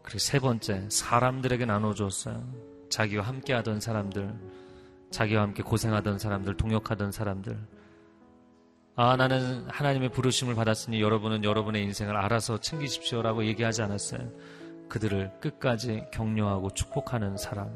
그리고 0.00 0.20
세 0.20 0.38
번째 0.38 0.88
사람들에게 0.88 1.66
나눠주었어요. 1.66 2.42
자기와 2.88 3.26
함께하던 3.26 3.80
사람들, 3.80 4.32
자기와 5.10 5.42
함께 5.42 5.62
고생하던 5.62 6.18
사람들, 6.18 6.56
동역하던 6.56 7.12
사람들. 7.12 7.58
아, 8.94 9.16
나는 9.16 9.66
하나님의 9.68 10.08
부르심을 10.12 10.54
받았으니 10.54 11.02
여러분은 11.02 11.44
여러분의 11.44 11.82
인생을 11.82 12.16
알아서 12.16 12.58
챙기십시오라고 12.58 13.44
얘기하지 13.44 13.82
않았어요. 13.82 14.55
그들을 14.88 15.40
끝까지 15.40 16.04
격려하고 16.12 16.70
축복하는 16.70 17.36
사람. 17.36 17.70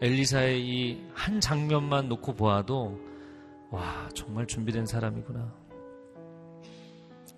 엘리사의 0.00 0.60
이 0.60 1.12
한 1.14 1.40
장면만 1.40 2.08
놓고 2.08 2.34
보아도 2.34 2.98
와 3.70 4.08
정말 4.14 4.46
준비된 4.46 4.86
사람이구나. 4.86 5.54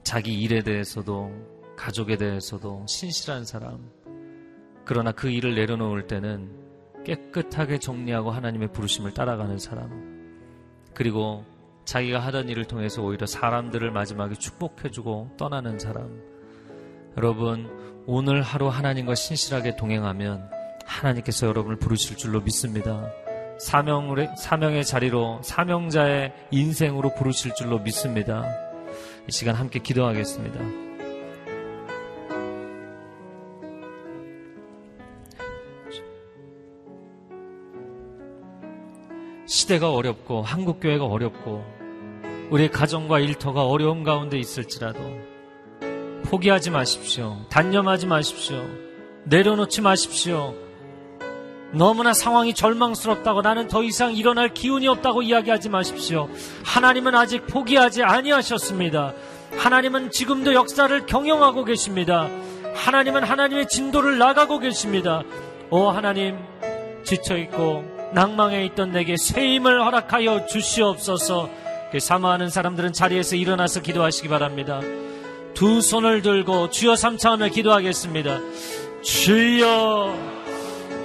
자기 0.02 0.40
일에 0.40 0.62
대해서도 0.62 1.30
가족에 1.76 2.16
대해서도 2.16 2.86
신실한 2.88 3.44
사람. 3.44 3.90
그러나 4.84 5.12
그 5.12 5.28
일을 5.28 5.54
내려놓을 5.54 6.06
때는 6.06 7.04
깨끗하게 7.04 7.78
정리하고 7.78 8.30
하나님의 8.30 8.72
부르심을 8.72 9.12
따라가는 9.12 9.58
사람. 9.58 10.14
그리고 10.94 11.44
자기가 11.84 12.18
하던 12.20 12.48
일을 12.48 12.64
통해서 12.64 13.02
오히려 13.02 13.26
사람들을 13.26 13.90
마지막에 13.90 14.34
축복해주고 14.34 15.32
떠나는 15.36 15.78
사람. 15.78 16.22
여러분, 17.16 17.83
오늘 18.06 18.42
하루 18.42 18.68
하나님과 18.68 19.14
신실하게 19.14 19.76
동행하면 19.76 20.50
하나님께서 20.84 21.46
여러분을 21.46 21.78
부르실 21.78 22.18
줄로 22.18 22.42
믿습니다. 22.42 23.10
사명의, 23.58 24.28
사명의 24.36 24.84
자리로, 24.84 25.40
사명자의 25.42 26.32
인생으로 26.50 27.14
부르실 27.14 27.54
줄로 27.54 27.78
믿습니다. 27.78 28.44
이 29.26 29.32
시간 29.32 29.54
함께 29.54 29.78
기도하겠습니다. 29.78 30.60
시대가 39.46 39.92
어렵고, 39.92 40.42
한국교회가 40.42 41.06
어렵고, 41.06 41.64
우리 42.50 42.68
가정과 42.68 43.20
일터가 43.20 43.64
어려운 43.66 44.04
가운데 44.04 44.38
있을지라도, 44.38 45.33
포기하지 46.24 46.70
마십시오. 46.70 47.36
단념하지 47.50 48.06
마십시오. 48.06 48.64
내려놓지 49.24 49.80
마십시오. 49.80 50.54
너무나 51.72 52.12
상황이 52.12 52.54
절망스럽다고 52.54 53.42
나는 53.42 53.68
더 53.68 53.82
이상 53.82 54.14
일어날 54.14 54.54
기운이 54.54 54.86
없다고 54.88 55.22
이야기하지 55.22 55.68
마십시오. 55.68 56.28
하나님은 56.64 57.14
아직 57.14 57.46
포기하지 57.46 58.02
아니하셨습니다. 58.02 59.12
하나님은 59.56 60.10
지금도 60.10 60.54
역사를 60.54 61.06
경영하고 61.06 61.64
계십니다. 61.64 62.28
하나님은 62.74 63.22
하나님의 63.22 63.68
진도를 63.68 64.18
나가고 64.18 64.58
계십니다. 64.58 65.22
오 65.70 65.88
하나님 65.88 66.38
지쳐 67.04 67.36
있고 67.38 67.84
낭망에 68.12 68.64
있던 68.66 68.92
내게 68.92 69.16
새 69.16 69.54
힘을 69.54 69.84
허락하여 69.84 70.46
주시옵소서. 70.46 71.48
사모하는 71.98 72.48
사람들은 72.50 72.92
자리에서 72.92 73.36
일어나서 73.36 73.80
기도하시기 73.80 74.28
바랍니다. 74.28 74.80
두 75.54 75.80
손을 75.80 76.22
들고 76.22 76.70
주여 76.70 76.96
삼차하며 76.96 77.48
기도하겠습니다. 77.48 78.40
주여 79.02 80.18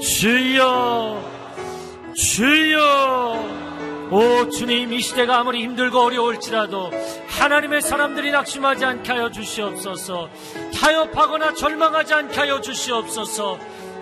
주여 0.02 1.40
주여. 2.16 3.60
오 4.12 4.50
주님 4.50 4.92
이 4.92 5.02
시대가 5.02 5.40
아무리 5.40 5.62
힘들고 5.62 6.00
어려울지라도 6.00 6.90
하나님의 7.28 7.82
사람들이 7.82 8.32
낙심하지 8.32 8.84
않게 8.84 9.12
하여 9.12 9.30
주시옵소서. 9.30 10.30
타협하거나 10.74 11.54
절망하지 11.54 12.14
않게 12.16 12.36
하여 12.36 12.60
주시옵소서. 12.60 13.60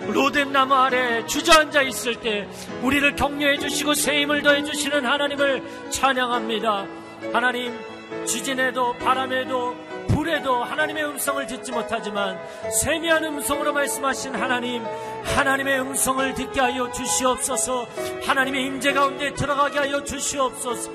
로덴 0.08 0.52
나무 0.52 0.74
아래 0.74 1.26
주저앉아 1.26 1.82
있을 1.82 2.16
때 2.16 2.48
우리를 2.82 3.14
격려해 3.16 3.58
주시고 3.58 3.94
새 3.94 4.22
힘을 4.22 4.42
더해 4.42 4.64
주시는 4.64 5.04
하나님을 5.04 5.90
찬양합니다. 5.90 6.86
하나님 7.32 7.78
지진에도 8.24 8.94
바람에도 8.94 9.76
불에도 10.08 10.64
하나님의 10.64 11.04
음성을 11.04 11.46
듣지 11.46 11.72
못하지만 11.72 12.38
세미한 12.82 13.24
음성으로 13.24 13.72
말씀하신 13.72 14.34
하나님 14.34 14.84
하나님의 15.24 15.80
음성을 15.80 16.34
듣게 16.34 16.60
하여 16.60 16.90
주시옵소서. 16.90 17.86
하나님의 18.24 18.64
임재 18.66 18.92
가운데 18.92 19.32
들어가게 19.34 19.78
하여 19.78 20.02
주시옵소서. 20.02 20.90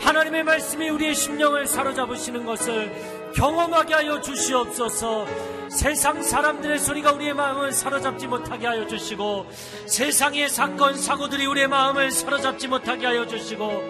하나님의 0.00 0.44
말씀이 0.44 0.88
우리의 0.90 1.14
심령을 1.14 1.66
사로잡으시는 1.66 2.44
것을 2.44 2.92
경험하게 3.34 3.94
하여 3.94 4.20
주시옵소서. 4.20 5.26
세상 5.68 6.22
사람들의 6.22 6.78
소리가 6.78 7.12
우리의 7.12 7.34
마음을 7.34 7.72
사로잡지 7.72 8.28
못하게 8.28 8.68
하여 8.68 8.86
주시고 8.86 9.46
세상의 9.86 10.48
사건 10.48 10.96
사고들이 10.96 11.46
우리의 11.46 11.66
마음을 11.66 12.12
사로잡지 12.12 12.68
못하게 12.68 13.06
하여 13.06 13.26
주시고 13.26 13.82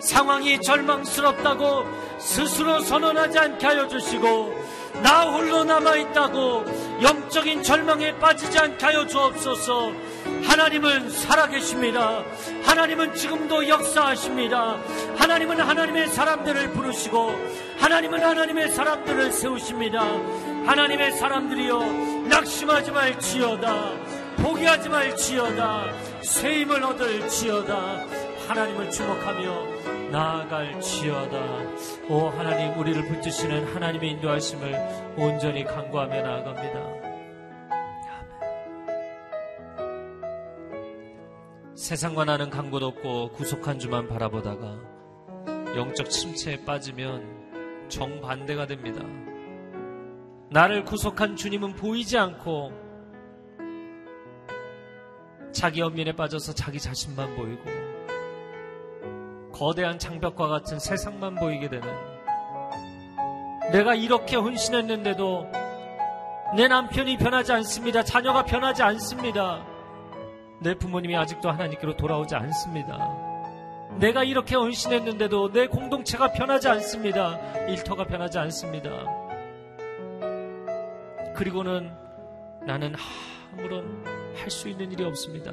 상황이 0.00 0.60
절망스럽다고 0.60 1.84
스스로 2.18 2.80
선언하지 2.80 3.38
않게 3.38 3.66
하여 3.66 3.88
주시고 3.88 4.54
나 5.02 5.24
홀로 5.30 5.64
남아있다고 5.64 6.64
영적인 7.02 7.62
절망에 7.62 8.18
빠지지 8.18 8.58
않게 8.58 8.84
하여 8.84 9.06
주옵소서 9.06 9.92
하나님은 10.44 11.10
살아계십니다. 11.10 12.22
하나님은 12.64 13.14
지금도 13.14 13.68
역사하십니다. 13.68 14.78
하나님은 15.16 15.60
하나님의 15.60 16.08
사람들을 16.08 16.72
부르시고 16.72 17.34
하나님은 17.78 18.22
하나님의 18.22 18.70
사람들을 18.70 19.32
세우십니다. 19.32 20.02
하나님의 20.66 21.12
사람들이여 21.12 21.78
낙심하지 22.28 22.90
말지어다. 22.90 23.92
포기하지 24.38 24.88
말지어다. 24.88 25.92
새 26.22 26.60
힘을 26.60 26.82
얻을지어다. 26.82 28.04
하나님을 28.48 28.90
주목하며 28.90 29.75
나아갈지어다. 30.10 31.36
오 32.08 32.28
하나님 32.28 32.78
우리를 32.78 33.06
붙드시는 33.08 33.74
하나님의 33.74 34.12
인도하심을 34.12 35.14
온전히 35.16 35.64
간구하며 35.64 36.22
나아갑니다. 36.22 37.06
세상과 41.74 42.24
나는 42.24 42.50
강도 42.50 42.78
없고 42.78 43.32
구속한 43.32 43.78
주만 43.78 44.08
바라보다가 44.08 44.78
영적 45.76 46.08
침체에 46.08 46.64
빠지면 46.64 47.88
정반대가 47.88 48.66
됩니다. 48.66 49.02
나를 50.50 50.84
구속한 50.84 51.36
주님은 51.36 51.74
보이지 51.74 52.16
않고 52.16 52.72
자기 55.52 55.80
연민에 55.80 56.12
빠져서 56.12 56.54
자기 56.54 56.78
자신만 56.78 57.36
보이고 57.36 57.85
거대한 59.56 59.98
장벽과 59.98 60.48
같은 60.48 60.78
세상만 60.78 61.36
보이게 61.36 61.70
되는 61.70 61.88
내가 63.72 63.94
이렇게 63.94 64.36
헌신했는데도 64.36 65.50
내 66.56 66.68
남편이 66.68 67.16
변하지 67.16 67.52
않습니다. 67.52 68.04
자녀가 68.04 68.44
변하지 68.44 68.82
않습니다. 68.82 69.64
내 70.60 70.74
부모님이 70.74 71.16
아직도 71.16 71.50
하나님께로 71.50 71.96
돌아오지 71.96 72.34
않습니다. 72.34 72.98
내가 73.98 74.24
이렇게 74.24 74.54
헌신했는데도 74.54 75.52
내 75.52 75.66
공동체가 75.66 76.32
변하지 76.32 76.68
않습니다. 76.68 77.38
일터가 77.66 78.04
변하지 78.04 78.38
않습니다. 78.38 78.90
그리고는 81.34 81.90
나는 82.66 82.94
아무런 83.52 84.04
할 84.36 84.50
수 84.50 84.68
있는 84.68 84.92
일이 84.92 85.02
없습니다. 85.04 85.52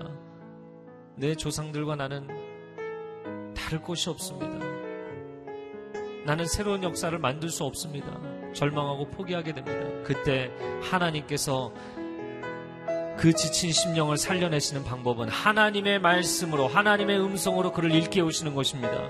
내 1.15 1.35
조상들과 1.35 1.95
나는 1.95 2.52
다를 3.53 3.81
곳이 3.81 4.09
없습니다. 4.09 4.65
나는 6.25 6.45
새로운 6.45 6.83
역사를 6.83 7.17
만들 7.17 7.49
수 7.49 7.63
없습니다. 7.63 8.07
절망하고 8.53 9.09
포기하게 9.09 9.53
됩니다. 9.53 10.03
그때 10.03 10.51
하나님께서 10.81 11.73
그 13.17 13.33
지친 13.33 13.71
심령을 13.71 14.17
살려내시는 14.17 14.83
방법은 14.83 15.29
하나님의 15.29 15.99
말씀으로, 15.99 16.67
하나님의 16.67 17.19
음성으로 17.19 17.71
그를 17.71 17.91
일깨우시는 17.91 18.55
것입니다. 18.55 19.09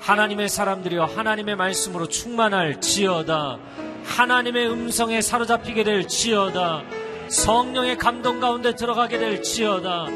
하나님의 0.00 0.48
사람들이여 0.48 1.04
하나님의 1.04 1.56
말씀으로 1.56 2.08
충만할 2.08 2.80
지어다. 2.80 3.58
하나님의 4.04 4.70
음성에 4.70 5.20
사로잡히게 5.20 5.84
될 5.84 6.08
지어다. 6.08 6.82
성령의 7.28 7.98
감동 7.98 8.40
가운데 8.40 8.74
들어가게 8.74 9.18
될 9.18 9.42
지어다. 9.42 10.06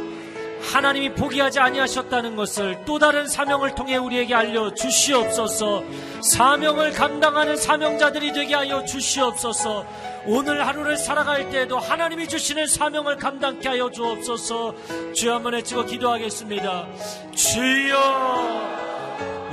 하나님이 0.62 1.14
포기하지 1.14 1.60
아니하셨다는 1.60 2.36
것을 2.36 2.78
또 2.84 2.98
다른 2.98 3.26
사명을 3.26 3.74
통해 3.74 3.96
우리에게 3.96 4.34
알려 4.34 4.72
주시옵소서. 4.72 5.82
사명을 6.22 6.92
감당하는 6.92 7.56
사명자들이 7.56 8.32
되게 8.32 8.54
하여 8.54 8.84
주시옵소서. 8.84 9.84
오늘 10.24 10.66
하루를 10.66 10.96
살아갈 10.96 11.50
때에도 11.50 11.78
하나님이 11.78 12.28
주시는 12.28 12.66
사명을 12.68 13.16
감당케 13.16 13.68
하여 13.68 13.90
주옵소서. 13.90 14.74
주여 15.14 15.34
한번 15.34 15.54
외치고 15.54 15.84
기도하겠습니다. 15.84 16.86
주여. 17.34 18.82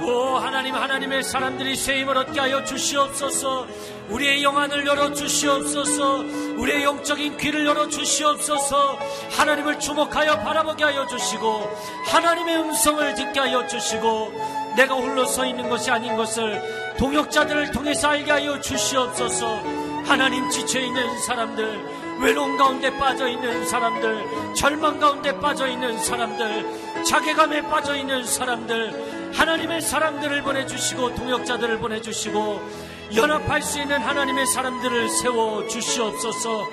오 0.02 0.38
하나님 0.38 0.76
하나님의 0.76 1.24
사람들이 1.24 1.76
새 1.76 2.00
힘을 2.00 2.18
얻게 2.18 2.40
하여 2.40 2.64
주시옵소서 2.64 3.68
우리의 4.10 4.44
영안을 4.44 4.86
열어 4.86 5.14
주시옵소서. 5.14 6.18
우리의 6.58 6.84
영적인 6.84 7.38
귀를 7.38 7.66
열어 7.66 7.88
주시옵소서. 7.88 8.98
하나님을 9.38 9.80
주목하여 9.80 10.40
바라보게 10.40 10.84
하여 10.84 11.06
주시고 11.08 11.70
하나님의 12.08 12.58
음성을 12.58 13.14
듣게 13.16 13.40
하여 13.40 13.68
주시고 13.68 14.34
내가 14.76 14.96
홀로 14.96 15.26
서 15.26 15.46
있는 15.46 15.70
것이 15.70 15.92
아닌 15.92 16.16
것을 16.16 16.96
동역자들을 16.98 17.72
통해서 17.72 18.10
알게 18.10 18.32
하여 18.32 18.60
주시옵소서. 18.60 19.62
하나님 20.06 20.50
지쳐 20.50 20.80
있는 20.80 21.20
사람들 21.22 22.00
외로움 22.20 22.58
가운데 22.58 22.92
빠져 22.98 23.30
있는 23.30 23.66
사람들, 23.66 24.54
절망 24.54 25.00
가운데 25.00 25.32
빠져 25.40 25.68
있는 25.68 25.98
사람들, 25.98 27.04
자괴감에 27.06 27.62
빠져 27.62 27.96
있는 27.96 28.26
사람들, 28.26 29.32
하나님의 29.34 29.82
사람들을 29.82 30.42
보내주시고 30.42 31.16
동역자들을 31.16 31.80
보내주시고 31.80 32.89
연합할 33.16 33.64
수 33.64 33.82
있는 33.82 34.00
하나님의 34.00 34.46
사람들을 34.46 35.10
세워 35.10 35.68
주시옵소서. 35.68 36.68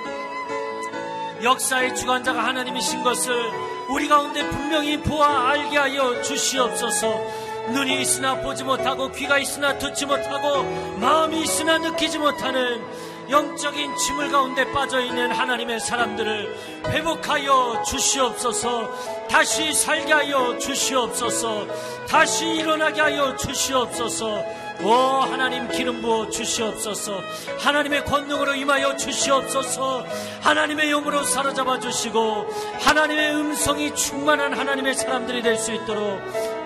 역사의 1.43 1.97
주관자가 1.97 2.45
하나님이신 2.45 3.03
것을 3.03 3.51
우리 3.89 4.07
가운데 4.07 4.47
분명히 4.51 5.01
보아 5.01 5.51
알게 5.51 5.79
하여 5.79 6.21
주시옵소서. 6.21 7.47
눈이 7.73 8.03
있으나 8.03 8.39
보지 8.41 8.65
못하고 8.65 9.11
귀가 9.13 9.39
있으나 9.39 9.79
듣지 9.79 10.05
못하고 10.05 10.63
마음이 10.99 11.41
있으나 11.41 11.79
느끼지 11.79 12.19
못하는 12.19 12.85
영적인 13.31 13.97
침을 13.97 14.31
가운데 14.31 14.71
빠져 14.73 15.01
있는 15.01 15.33
하나님의 15.33 15.81
사람들을 15.81 16.55
회복하여 16.87 17.83
주시옵소서. 17.83 19.27
다시 19.29 19.73
살게 19.73 20.13
하여 20.13 20.59
주시옵소서. 20.59 21.67
다시 22.07 22.47
일어나게 22.47 23.01
하여 23.01 23.35
주시옵소서 23.37 24.66
오 24.83 24.91
하나님 24.91 25.69
기름 25.69 26.01
부어 26.03 26.29
주시옵소서 26.31 27.21
하나님의 27.59 28.05
권능으로 28.05 28.55
임하여 28.55 28.97
주시옵소서 28.97 30.05
하나님의 30.43 30.91
영으로 30.91 31.23
사로잡아 31.25 31.81
주시고 31.81 32.47
하나님의 32.81 33.35
음성이 33.35 33.95
충만한 33.95 34.53
하나님의 34.53 34.95
사람들이 34.95 35.43
될 35.43 35.57
수 35.57 35.73
있도록 35.73 36.21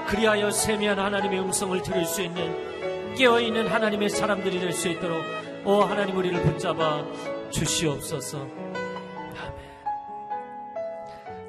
그리하여 0.09 0.51
세미한 0.51 0.99
하나님의 0.99 1.39
음성을 1.41 1.81
들을 1.83 2.05
수 2.05 2.21
있는 2.23 3.15
깨어있는 3.15 3.69
하나님의 3.69 4.11
사람들이 4.11 4.59
될 4.59 4.73
수 4.73 4.89
있도록 4.89 5.23
오 5.65 5.83
하나님 5.83 6.17
우리를 6.17 6.43
붙잡아 6.43 7.05
주시옵소서. 7.51 8.39
아멘. 8.39 8.71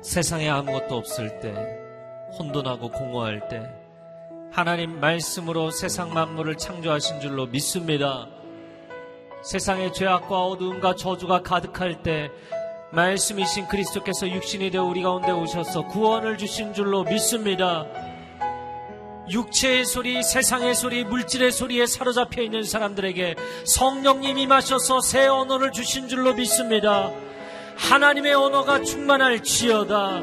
세상에 0.01 0.49
아무것도 0.49 0.95
없을 0.95 1.39
때, 1.39 1.53
혼돈하고 2.37 2.89
공허할 2.89 3.47
때, 3.47 3.69
하나님 4.51 4.99
말씀으로 4.99 5.71
세상 5.71 6.13
만물을 6.13 6.57
창조하신 6.57 7.21
줄로 7.21 7.45
믿습니다. 7.45 8.27
세상의 9.43 9.93
죄악과 9.93 10.45
어두움과 10.45 10.95
저주가 10.95 11.41
가득할 11.41 12.03
때, 12.03 12.29
말씀이신 12.91 13.69
그리스도께서 13.69 14.29
육신이 14.29 14.69
되어 14.71 14.83
우리 14.83 15.03
가운데 15.03 15.31
오셔서 15.31 15.87
구원을 15.87 16.37
주신 16.37 16.73
줄로 16.73 17.05
믿습니다. 17.05 17.85
육체의 19.29 19.85
소리, 19.85 20.21
세상의 20.21 20.75
소리, 20.75 21.05
물질의 21.05 21.53
소리에 21.53 21.85
사로잡혀 21.85 22.41
있는 22.41 22.63
사람들에게 22.63 23.35
성령님이 23.63 24.47
마셔서 24.47 24.99
새 24.99 25.27
언어를 25.27 25.71
주신 25.71 26.09
줄로 26.09 26.33
믿습니다. 26.33 27.09
하나님의 27.81 28.33
언어가 28.33 28.81
충만할 28.81 29.41
지어다. 29.41 30.21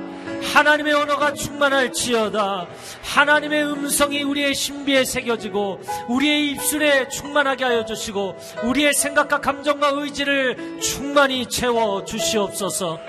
하나님의 0.55 0.95
언어가 0.95 1.35
충만할 1.35 1.93
지어다. 1.93 2.67
하나님의 3.03 3.65
음성이 3.65 4.23
우리의 4.23 4.55
신비에 4.55 5.05
새겨지고 5.05 5.81
우리의 6.09 6.51
입술에 6.53 7.09
충만하게 7.09 7.65
하여 7.65 7.85
주시고 7.85 8.37
우리의 8.65 8.95
생각과 8.95 9.41
감정과 9.41 9.89
의지를 9.95 10.81
충만히 10.81 11.47
채워 11.47 12.05
주시옵소서. 12.05 13.01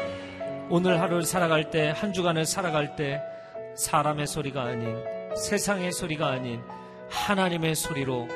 오늘 0.69 0.99
하루를 0.99 1.23
살아갈 1.23 1.69
때, 1.69 1.93
한 1.95 2.11
주간을 2.11 2.45
살아갈 2.45 2.95
때 2.95 3.21
사람의 3.75 4.27
소리가 4.27 4.63
아닌 4.63 4.97
세상의 5.35 5.91
소리가 5.91 6.27
아닌 6.27 6.61
하나님의 7.09 7.75
소리로 7.75 8.27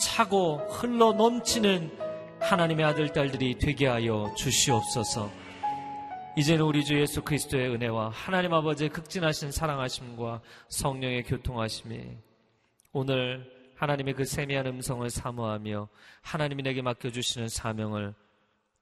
차고 0.00 0.68
흘러 0.70 1.12
넘치는 1.12 2.07
하나님의 2.40 2.84
아들, 2.84 3.12
딸들이 3.12 3.58
되게 3.58 3.86
하여 3.86 4.32
주시옵소서. 4.36 5.30
이제는 6.36 6.64
우리 6.64 6.84
주 6.84 6.98
예수 6.98 7.22
그리스도의 7.22 7.68
은혜와 7.70 8.10
하나님 8.10 8.54
아버지의 8.54 8.90
극진하신 8.90 9.50
사랑하심과 9.50 10.40
성령의 10.68 11.24
교통하심이 11.24 12.16
오늘 12.92 13.50
하나님의 13.74 14.14
그 14.14 14.24
세미한 14.24 14.66
음성을 14.66 15.08
사모하며 15.10 15.88
하나님이 16.22 16.62
내게 16.62 16.80
맡겨주시는 16.80 17.48
사명을 17.48 18.14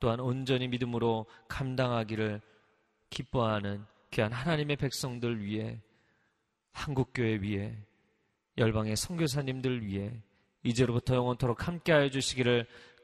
또한 0.00 0.20
온전히 0.20 0.68
믿음으로 0.68 1.26
감당하기를 1.48 2.40
기뻐하는 3.10 3.84
귀한 4.10 4.32
하나님의 4.32 4.76
백성들 4.76 5.42
위해 5.42 5.80
한국교회 6.72 7.36
위에 7.36 7.76
열방의 8.58 8.96
선교사님들 8.96 9.86
위해 9.86 10.12
이제로부터 10.62 11.14
영원토록 11.14 11.66
함께하여 11.66 12.10
주시기를 12.10 12.66